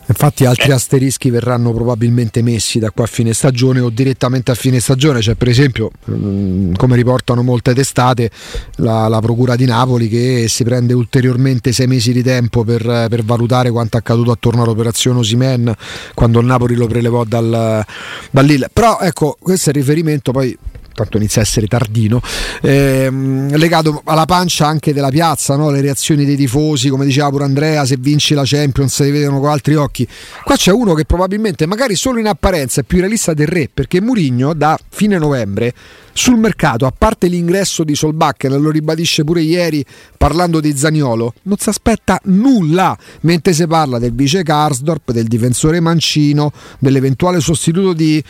Infatti 0.07 0.45
altri 0.45 0.71
asterischi 0.71 1.31
verranno 1.31 1.73
probabilmente 1.73 2.43
messi 2.43 2.77
da 2.77 2.91
qua 2.91 3.05
a 3.05 3.07
fine 3.07 3.33
stagione 3.33 3.79
o 3.79 3.89
direttamente 3.89 4.51
a 4.51 4.53
fine 4.53 4.79
stagione, 4.79 5.19
cioè 5.19 5.33
per 5.33 5.47
esempio 5.47 5.89
mm, 6.11 6.73
come 6.75 6.95
riportano 6.95 7.41
molte 7.41 7.73
testate 7.73 8.29
la, 8.75 9.07
la 9.07 9.19
Procura 9.19 9.55
di 9.55 9.65
Napoli 9.65 10.07
che 10.07 10.45
si 10.47 10.63
prende 10.63 10.93
ulteriormente 10.93 11.71
sei 11.71 11.87
mesi 11.87 12.11
di 12.11 12.21
tempo 12.21 12.63
per, 12.63 13.07
per 13.09 13.23
valutare 13.23 13.71
quanto 13.71 13.97
accaduto 13.97 14.29
attorno 14.29 14.61
all'operazione 14.61 15.19
Osimen 15.19 15.73
quando 16.13 16.39
il 16.39 16.45
Napoli 16.45 16.75
lo 16.75 16.85
prelevò 16.85 17.23
dal, 17.23 17.83
dal 18.29 18.45
Lille. 18.45 18.69
Però 18.71 18.99
ecco 18.99 19.35
questo 19.39 19.71
è 19.71 19.73
il 19.73 19.79
riferimento 19.79 20.31
poi 20.31 20.55
tanto 20.95 21.17
inizia 21.17 21.41
a 21.41 21.43
essere 21.43 21.67
tardino, 21.67 22.21
ehm, 22.61 23.55
legato 23.57 24.01
alla 24.05 24.25
pancia 24.25 24.65
anche 24.65 24.93
della 24.93 25.09
piazza, 25.09 25.55
no? 25.55 25.69
le 25.69 25.81
reazioni 25.81 26.25
dei 26.25 26.35
tifosi, 26.35 26.89
come 26.89 27.05
diceva 27.05 27.29
pure 27.29 27.43
Andrea, 27.43 27.85
se 27.85 27.97
vinci 27.99 28.33
la 28.33 28.43
Champions 28.45 29.01
li 29.03 29.11
vedono 29.11 29.39
con 29.39 29.49
altri 29.49 29.75
occhi. 29.75 30.07
Qua 30.43 30.55
c'è 30.55 30.71
uno 30.71 30.93
che 30.93 31.05
probabilmente, 31.05 31.65
magari 31.65 31.95
solo 31.95 32.19
in 32.19 32.27
apparenza, 32.27 32.81
è 32.81 32.83
più 32.83 32.99
realista 32.99 33.33
del 33.33 33.47
re, 33.47 33.69
perché 33.71 34.01
Murigno 34.01 34.53
da 34.53 34.77
fine 34.89 35.17
novembre 35.17 35.73
sul 36.17 36.37
mercato, 36.37 36.85
a 36.85 36.93
parte 36.97 37.27
l'ingresso 37.27 37.83
di 37.83 37.93
Solbakken, 37.93 38.57
lo 38.61 38.71
ribadisce 38.71 39.25
pure 39.25 39.41
ieri 39.41 39.83
parlando 40.15 40.61
di 40.61 40.75
Zaniolo, 40.75 41.33
non 41.43 41.57
si 41.57 41.67
aspetta 41.67 42.17
nulla, 42.23 42.97
mentre 43.21 43.51
si 43.51 43.67
parla 43.67 43.99
del 43.99 44.13
vice 44.13 44.41
Karsdorp, 44.41 45.11
del 45.11 45.25
difensore 45.25 45.81
Mancino, 45.81 46.53
dell'eventuale 46.79 47.41
sostituto 47.41 47.91
di, 47.91 48.23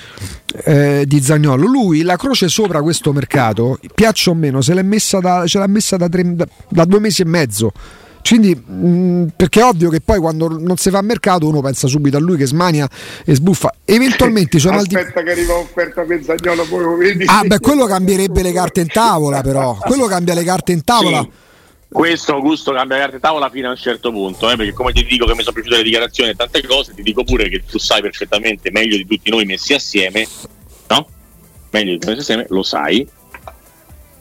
eh, 0.63 1.03
di 1.05 1.21
Zaniolo. 1.21 1.67
Lui 1.67 2.01
la 2.01 2.15
croce 2.15 2.49
sopra 2.55 2.81
questo 2.81 3.11
mercato, 3.11 3.77
piaccia 3.93 4.31
o 4.31 4.33
meno, 4.33 4.61
se 4.61 4.73
l'è 4.73 4.81
messa 4.81 5.19
da, 5.19 5.45
ce 5.45 5.59
l'ha 5.59 5.67
messa 5.67 5.97
da, 5.97 6.07
tre, 6.07 6.35
da, 6.35 6.47
da 6.69 6.85
due 6.85 6.99
mesi 6.99 7.21
e 7.21 7.25
mezzo 7.25 7.71
quindi, 8.27 8.55
mh, 8.55 8.87
mm, 8.87 9.27
perché 9.35 9.59
è 9.59 9.63
ovvio 9.63 9.89
che 9.89 10.01
poi 10.01 10.19
quando 10.19 10.47
non 10.47 10.77
si 10.77 10.89
fa 10.89 11.01
mercato 11.01 11.47
uno 11.47 11.61
pensa 11.61 11.87
subito 11.87 12.17
a 12.17 12.19
lui 12.19 12.37
che 12.37 12.47
smania 12.47 12.89
e 13.23 13.35
sbuffa. 13.35 13.71
Eventualmente 13.85 14.57
sono 14.57 14.77
Aspetta 14.77 15.19
di... 15.19 15.25
che 15.25 15.31
arriva 15.31 15.53
offerta 15.53 16.01
per 16.01 16.23
Zagnolo, 16.23 16.65
poi 16.65 16.83
lo 16.83 16.95
vedi. 16.95 17.25
Ah, 17.27 17.43
beh, 17.43 17.59
quello 17.59 17.85
cambierebbe 17.85 18.41
le 18.41 18.51
carte 18.51 18.81
in 18.81 18.87
tavola, 18.87 19.41
però. 19.41 19.77
Quello 19.79 20.07
cambia 20.07 20.33
le 20.33 20.43
carte 20.43 20.71
in 20.71 20.83
tavola. 20.83 21.21
Sì. 21.21 21.29
Questo 21.87 22.33
Augusto 22.33 22.73
cambia 22.73 22.95
le 22.95 23.01
carte 23.01 23.15
in 23.17 23.21
tavola 23.21 23.49
fino 23.49 23.67
a 23.67 23.71
un 23.71 23.77
certo 23.77 24.11
punto, 24.11 24.49
eh, 24.49 24.55
perché 24.55 24.73
come 24.73 24.91
ti 24.91 25.05
dico 25.05 25.27
che 25.27 25.35
mi 25.35 25.41
sono 25.41 25.53
piaciute 25.53 25.77
le 25.77 25.83
dichiarazioni 25.83 26.31
e 26.31 26.35
tante 26.35 26.65
cose, 26.65 26.93
ti 26.95 27.03
dico 27.03 27.23
pure 27.23 27.47
che 27.47 27.63
tu 27.63 27.77
sai 27.77 28.01
perfettamente, 28.01 28.71
meglio 28.71 28.97
di 28.97 29.05
tutti 29.05 29.29
noi 29.29 29.45
messi 29.45 29.73
assieme, 29.73 30.27
no? 30.87 31.07
Meglio 31.75 31.97
di 31.97 32.05
messi 32.07 32.19
assieme, 32.21 32.45
lo 32.49 32.63
sai, 32.63 33.05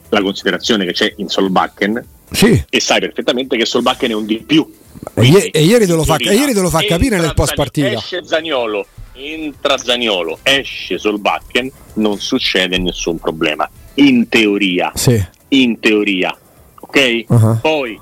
la 0.09 0.21
considerazione 0.21 0.83
che 0.83 0.91
c'è 0.91 1.13
in 1.15 1.29
Solbakken 1.29 2.05
sì. 2.29 2.61
e 2.69 2.79
sai 2.81 2.99
perfettamente 2.99 3.55
che 3.55 3.65
Solbakken 3.65 4.11
è 4.11 4.13
un 4.13 4.25
di 4.25 4.43
più. 4.45 4.69
Quindi, 5.13 5.47
e, 5.47 5.63
ieri 5.63 5.85
te 5.85 5.93
lo 5.93 6.03
fa, 6.03 6.17
ieri 6.19 6.53
te 6.53 6.59
lo 6.59 6.69
fa 6.69 6.83
capire 6.85 7.17
nel 7.17 7.33
post 7.33 7.55
partita. 7.55 7.91
Esce 7.91 8.25
Zagnolo, 8.25 8.85
entra 9.13 9.77
Zagnolo, 9.77 10.39
esce 10.43 10.97
Solbakken, 10.97 11.71
non 11.93 12.19
succede 12.19 12.77
nessun 12.77 13.19
problema. 13.19 13.69
In 13.93 14.27
teoria. 14.27 14.91
Sì. 14.93 15.25
In 15.49 15.79
teoria. 15.79 16.37
Ok? 16.81 17.23
Uh-huh. 17.25 17.59
Poi 17.61 17.99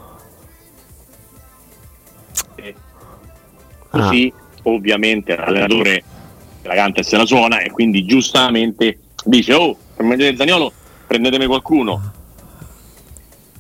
eh, 2.55 2.75
così 3.87 4.33
ah. 4.35 4.59
ovviamente 4.63 5.35
l'allenatore 5.35 6.03
la 6.63 6.73
canta 6.73 7.01
e 7.01 7.03
se 7.03 7.17
la 7.17 7.25
suona 7.27 7.59
e 7.59 7.69
quindi 7.69 8.03
giustamente 8.05 8.97
dice 9.23 9.53
oh 9.53 9.75
per 9.95 10.05
vedere 10.05 10.35
Zagnolo 10.35 10.71
prendetemi 11.07 11.45
qualcuno. 11.45 12.11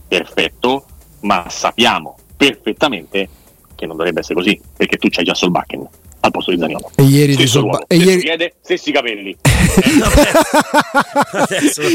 Perfetto, 0.07 0.85
ma 1.21 1.45
sappiamo 1.49 2.17
perfettamente 2.35 3.29
che 3.75 3.85
non 3.85 3.97
dovrebbe 3.97 4.19
essere 4.19 4.35
così, 4.35 4.59
perché 4.75 4.97
tu 4.97 5.07
c'hai 5.09 5.23
già 5.23 5.33
Solbakken 5.33 5.87
al 6.25 6.31
posto 6.31 6.51
di 6.51 6.57
Zaniolo. 6.57 6.91
E 6.95 7.03
ieri 7.03 7.35
di 7.35 7.47
Solbakken. 7.47 7.85
E 7.93 7.97
ieri... 7.97 8.21
Chiede, 8.21 8.53
stessi 8.61 8.91
capelli. 8.91 9.35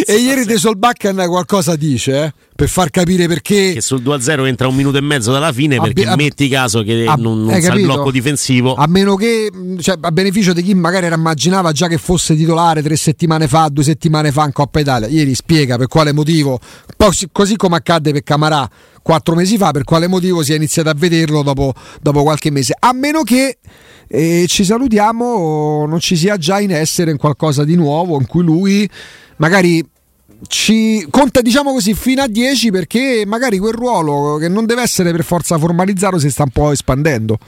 e 0.05 0.15
ieri 0.17 0.45
De 0.45 0.59
Solbakken 0.59 1.25
qualcosa 1.27 1.77
dice, 1.77 2.25
eh? 2.25 2.33
per 2.55 2.69
far 2.69 2.91
capire 2.91 3.27
perché. 3.27 3.73
Che 3.75 3.81
sul 3.81 4.03
2-0 4.03 4.47
entra 4.47 4.69
un 4.69 4.75
minuto 4.75 4.99
e 4.99 5.01
mezzo 5.01 5.33
dalla 5.33 5.53
fine, 5.53 5.81
perché 5.81 6.05
ab- 6.05 6.19
metti 6.19 6.49
caso 6.49 6.83
che 6.83 7.07
ab- 7.07 7.21
non, 7.21 7.45
non 7.45 7.61
sa 7.61 7.73
il 7.73 7.83
blocco 7.85 8.11
difensivo. 8.11 8.75
A 8.75 8.87
meno 8.87 9.17
che, 9.17 9.51
cioè, 9.81 9.97
a 9.99 10.11
beneficio 10.11 10.53
di 10.53 10.63
chi 10.63 10.75
magari 10.75 11.07
immaginava 11.07 11.73
già 11.73 11.89
che 11.89 11.97
fosse 11.97 12.37
titolare 12.37 12.83
tre 12.83 12.97
settimane 12.97 13.49
fa, 13.49 13.69
due 13.71 13.85
settimane 13.85 14.31
fa 14.31 14.45
in 14.45 14.53
Coppa 14.53 14.81
Italia. 14.81 15.09
Ieri 15.09 15.35
spiega 15.35 15.79
per 15.79 15.87
quale 15.87 16.13
motivo, 16.13 16.61
così 17.33 17.57
come 17.57 17.77
accadde 17.77 18.13
per 18.13 18.23
Camarà 18.23 18.69
quattro 19.01 19.35
mesi 19.35 19.57
fa, 19.57 19.71
per 19.71 19.85
quale 19.85 20.07
motivo 20.07 20.43
si 20.43 20.53
è 20.53 20.57
iniziato 20.57 20.91
a 20.91 20.95
vederlo 20.95 21.43
dopo, 21.43 21.73
dopo 22.03 22.23
qualche 22.23 22.51
mese. 22.51 22.75
A 22.79 22.93
meno 22.93 23.23
che 23.23 23.57
e 24.09 24.47
ci 24.49 24.65
salutiamo, 24.65 25.85
non 25.87 26.01
ci 26.01 26.17
sia 26.17 26.39
già 26.39 26.61
in 26.61 26.73
essere 26.73 27.11
in 27.11 27.19
qualcosa 27.19 27.63
di 27.65 27.77
nuovo 27.77 28.19
in 28.19 28.27
cui 28.27 28.43
lui 28.43 28.89
magari 29.37 29.85
ci 30.47 31.07
conta 31.11 31.41
diciamo 31.41 31.73
così 31.73 31.95
fino 31.95 32.23
a 32.23 32.29
10 32.29 32.71
perché 32.71 33.25
magari 33.27 33.59
quel 33.59 33.75
ruolo 33.75 34.37
che 34.37 34.49
non 34.49 34.67
deve 34.67 34.83
essere 34.83 35.11
per 35.11 35.25
forza 35.25 35.59
formalizzato 35.59 36.19
si 36.19 36.31
sta 36.31 36.45
un 36.45 36.51
po' 36.51 36.73
espandendo. 36.73 37.39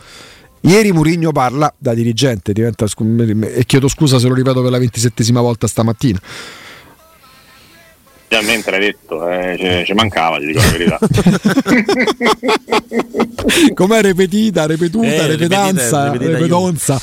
Ieri 0.62 0.92
Murigno 0.92 1.32
parla 1.32 1.72
da 1.78 1.94
dirigente 1.94 2.52
diventa, 2.52 2.84
e 2.84 3.64
chiedo 3.64 3.88
scusa 3.88 4.18
se 4.18 4.28
lo 4.28 4.34
ripeto 4.34 4.60
per 4.60 4.70
la 4.70 4.78
ventisettesima 4.78 5.40
volta 5.40 5.66
stamattina. 5.66 6.20
Già 8.30 8.40
mentre 8.42 8.76
hai 8.76 8.82
detto, 8.82 9.28
eh, 9.28 9.82
ci 9.84 9.92
mancava, 9.92 10.38
ti 10.38 10.46
dico 10.46 10.60
la 10.60 10.70
verità. 10.70 10.98
Com'è 13.74 14.02
ripetita, 14.02 14.66
ripetuta, 14.66 15.08
eh, 15.08 15.26
ripetanza, 15.26 16.12
ripetonza. 16.12 17.00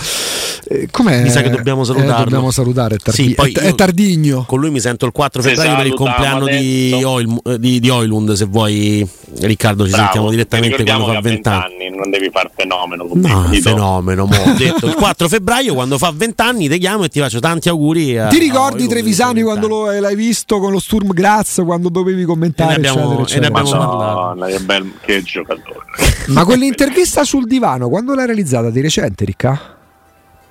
Eh, 0.67 0.87
com'è? 0.91 1.21
Mi 1.21 1.29
sa 1.29 1.41
che 1.41 1.49
dobbiamo 1.49 1.83
salutarlo. 1.83 2.21
Eh, 2.21 2.23
dobbiamo 2.23 2.51
salutare, 2.51 2.95
è, 2.95 2.97
tardi- 2.97 3.23
sì, 3.23 3.33
è, 3.33 3.59
è 3.59 3.75
tardigno. 3.75 4.43
Con 4.47 4.59
lui 4.59 4.71
mi 4.71 4.79
sento 4.79 5.05
il 5.05 5.11
4 5.11 5.41
febbraio 5.41 5.75
per 5.75 5.85
il 5.85 5.93
compleanno 5.93 6.45
di, 6.45 7.01
Oil, 7.03 7.37
eh, 7.45 7.59
di, 7.59 7.79
di, 7.79 7.89
Oilund, 7.89 8.33
se 8.33 8.45
vuoi 8.45 9.07
Riccardo 9.39 9.83
ci 9.83 9.91
Bravo. 9.91 10.03
sentiamo 10.03 10.29
direttamente 10.29 10.83
quando 10.83 11.05
fa 11.05 11.19
20 11.21 11.49
anni. 11.49 11.89
Non 11.89 12.09
devi 12.09 12.29
far 12.31 12.49
fenomeno. 12.53 13.07
No, 13.13 13.49
fenomeno, 13.61 14.25
mo. 14.25 14.35
ho 14.35 14.53
detto 14.57 14.87
il 14.87 14.95
4 14.95 15.27
febbraio 15.27 15.73
quando 15.73 15.97
fa 15.97 16.11
20 16.15 16.41
anni 16.41 16.69
ti 16.69 16.77
chiamo 16.77 17.03
e 17.03 17.09
ti 17.09 17.19
faccio 17.19 17.39
tanti 17.39 17.69
auguri. 17.69 18.17
A, 18.17 18.27
ti 18.27 18.39
ricordi 18.39 18.85
a 18.85 18.87
Trevisani 18.87 19.41
quando 19.41 19.67
lo, 19.67 19.99
l'hai 19.99 20.15
visto 20.15 20.59
con 20.59 20.71
lo 20.71 20.79
Sturm 20.79 21.11
Graz 21.13 21.61
quando 21.63 21.89
dovevi 21.89 22.23
commentare? 22.23 22.75
E 22.75 22.77
ne 22.77 22.87
abbiamo, 22.87 23.21
eccetera, 23.21 23.21
eccetera. 23.21 23.37
E 23.37 23.39
ne 23.39 23.59
abbiamo 23.59 23.69
parlato. 23.69 24.45
Che, 24.45 24.59
bel, 24.59 24.93
che 25.01 25.23
giocatore. 25.23 25.85
Ma 26.27 26.45
quell'intervista 26.45 27.23
sul 27.23 27.45
divano, 27.45 27.89
quando 27.89 28.13
l'hai 28.13 28.25
realizzata 28.25 28.69
di 28.69 28.81
recente, 28.81 29.25
Ricca? 29.25 29.76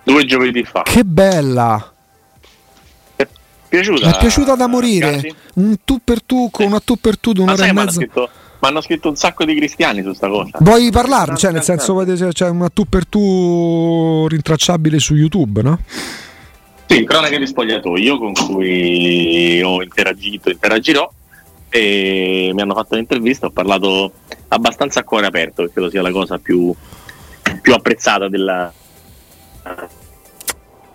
Due 0.07 0.25
giovedì 0.25 0.63
fa. 0.63 0.83
Che 0.83 1.03
bella! 1.03 1.93
È 3.17 3.27
piaciuta? 3.69 4.07
Mi 4.07 4.13
è 4.13 4.17
piaciuta 4.17 4.55
da 4.55 4.69
morire. 4.69 5.15
Cazzi? 5.15 5.35
Un 5.55 5.75
tu 5.85 5.99
per 6.05 6.23
tu 6.23 6.49
con 6.49 6.67
una 6.67 6.79
tu 6.79 6.95
per 6.95 7.19
tu 7.19 7.33
di 7.33 7.41
un'ora 7.41 7.67
e 7.67 7.73
mezza. 7.73 7.99
Mi 7.99 8.09
hanno 8.61 8.81
scritto 8.83 9.09
un 9.09 9.17
sacco 9.17 9.45
di 9.45 9.57
cristiani 9.57 10.05
su 10.05 10.13
sta 10.13 10.29
cosa. 10.29 10.59
Vuoi 10.61 10.93
parlarne? 10.93 11.37
Cioè, 11.37 11.51
nel 11.51 11.65
senso, 11.65 12.05
c'è 12.05 12.49
una 12.49 12.69
tu 12.69 12.85
per 12.85 13.05
tu 13.05 14.29
rintracciabile 14.29 15.01
su 15.01 15.17
YouTube, 15.17 15.63
no? 15.63 15.81
Sì, 16.87 17.05
cronache 17.05 17.39
di 17.41 17.47
spogliatoio 17.49 18.19
con 18.19 18.33
cui 18.33 19.61
ho 19.61 19.83
interagito, 19.83 20.51
interagirò 20.51 21.11
e 21.69 22.53
mi 22.55 22.61
hanno 22.61 22.75
fatto 22.75 22.95
un'intervista, 22.95 23.47
ho 23.47 23.51
parlato 23.51 24.13
abbastanza 24.49 25.01
a 25.01 25.03
cuore 25.03 25.27
aperto, 25.27 25.65
che 25.65 25.73
credo 25.73 25.91
sia 25.91 26.01
la 26.01 26.13
cosa 26.13 26.39
più, 26.39 26.73
più 27.61 27.75
apprezzata 27.75 28.29
della, 28.29 28.73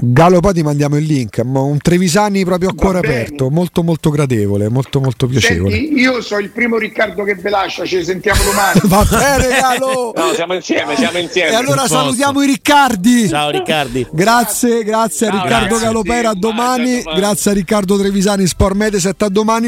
Galo 0.03 0.39
poi 0.39 0.53
ti 0.53 0.63
mandiamo 0.63 0.97
il 0.97 1.03
link, 1.03 1.41
un 1.43 1.77
Trevisani 1.77 2.43
proprio 2.43 2.69
a 2.69 2.73
cuore 2.73 2.97
aperto, 2.97 3.51
molto 3.51 3.83
molto 3.83 4.09
gradevole, 4.09 4.67
molto 4.67 4.99
molto 4.99 5.27
piacevole. 5.27 5.75
Senti, 5.75 5.99
io 5.99 6.21
so 6.21 6.39
il 6.39 6.49
primo 6.49 6.79
Riccardo 6.79 7.23
che 7.23 7.35
ve 7.35 7.51
lascia, 7.51 7.85
ci 7.85 8.03
sentiamo 8.03 8.41
domani. 8.43 8.79
Va 8.89 9.05
bene 9.07 9.59
Galo! 9.59 10.11
no, 10.15 10.33
siamo 10.33 10.55
insieme, 10.55 10.95
siamo 10.95 11.19
insieme. 11.19 11.51
E 11.51 11.53
allora 11.53 11.85
salutiamo 11.85 12.41
i 12.41 12.47
Riccardi. 12.47 13.27
Ciao 13.29 13.51
Riccardi. 13.51 14.07
Grazie, 14.11 14.83
grazie 14.83 15.27
Ciao, 15.27 15.37
a 15.37 15.43
Riccardo 15.43 15.77
Galopera, 15.77 16.29
a 16.29 16.35
domani, 16.35 17.03
grazie 17.03 17.51
a 17.51 17.53
Riccardo 17.53 17.95
Trevisani, 17.95 18.47
Sport 18.47 18.75
Mediaset, 18.75 19.21
a 19.21 19.29
domani. 19.29 19.59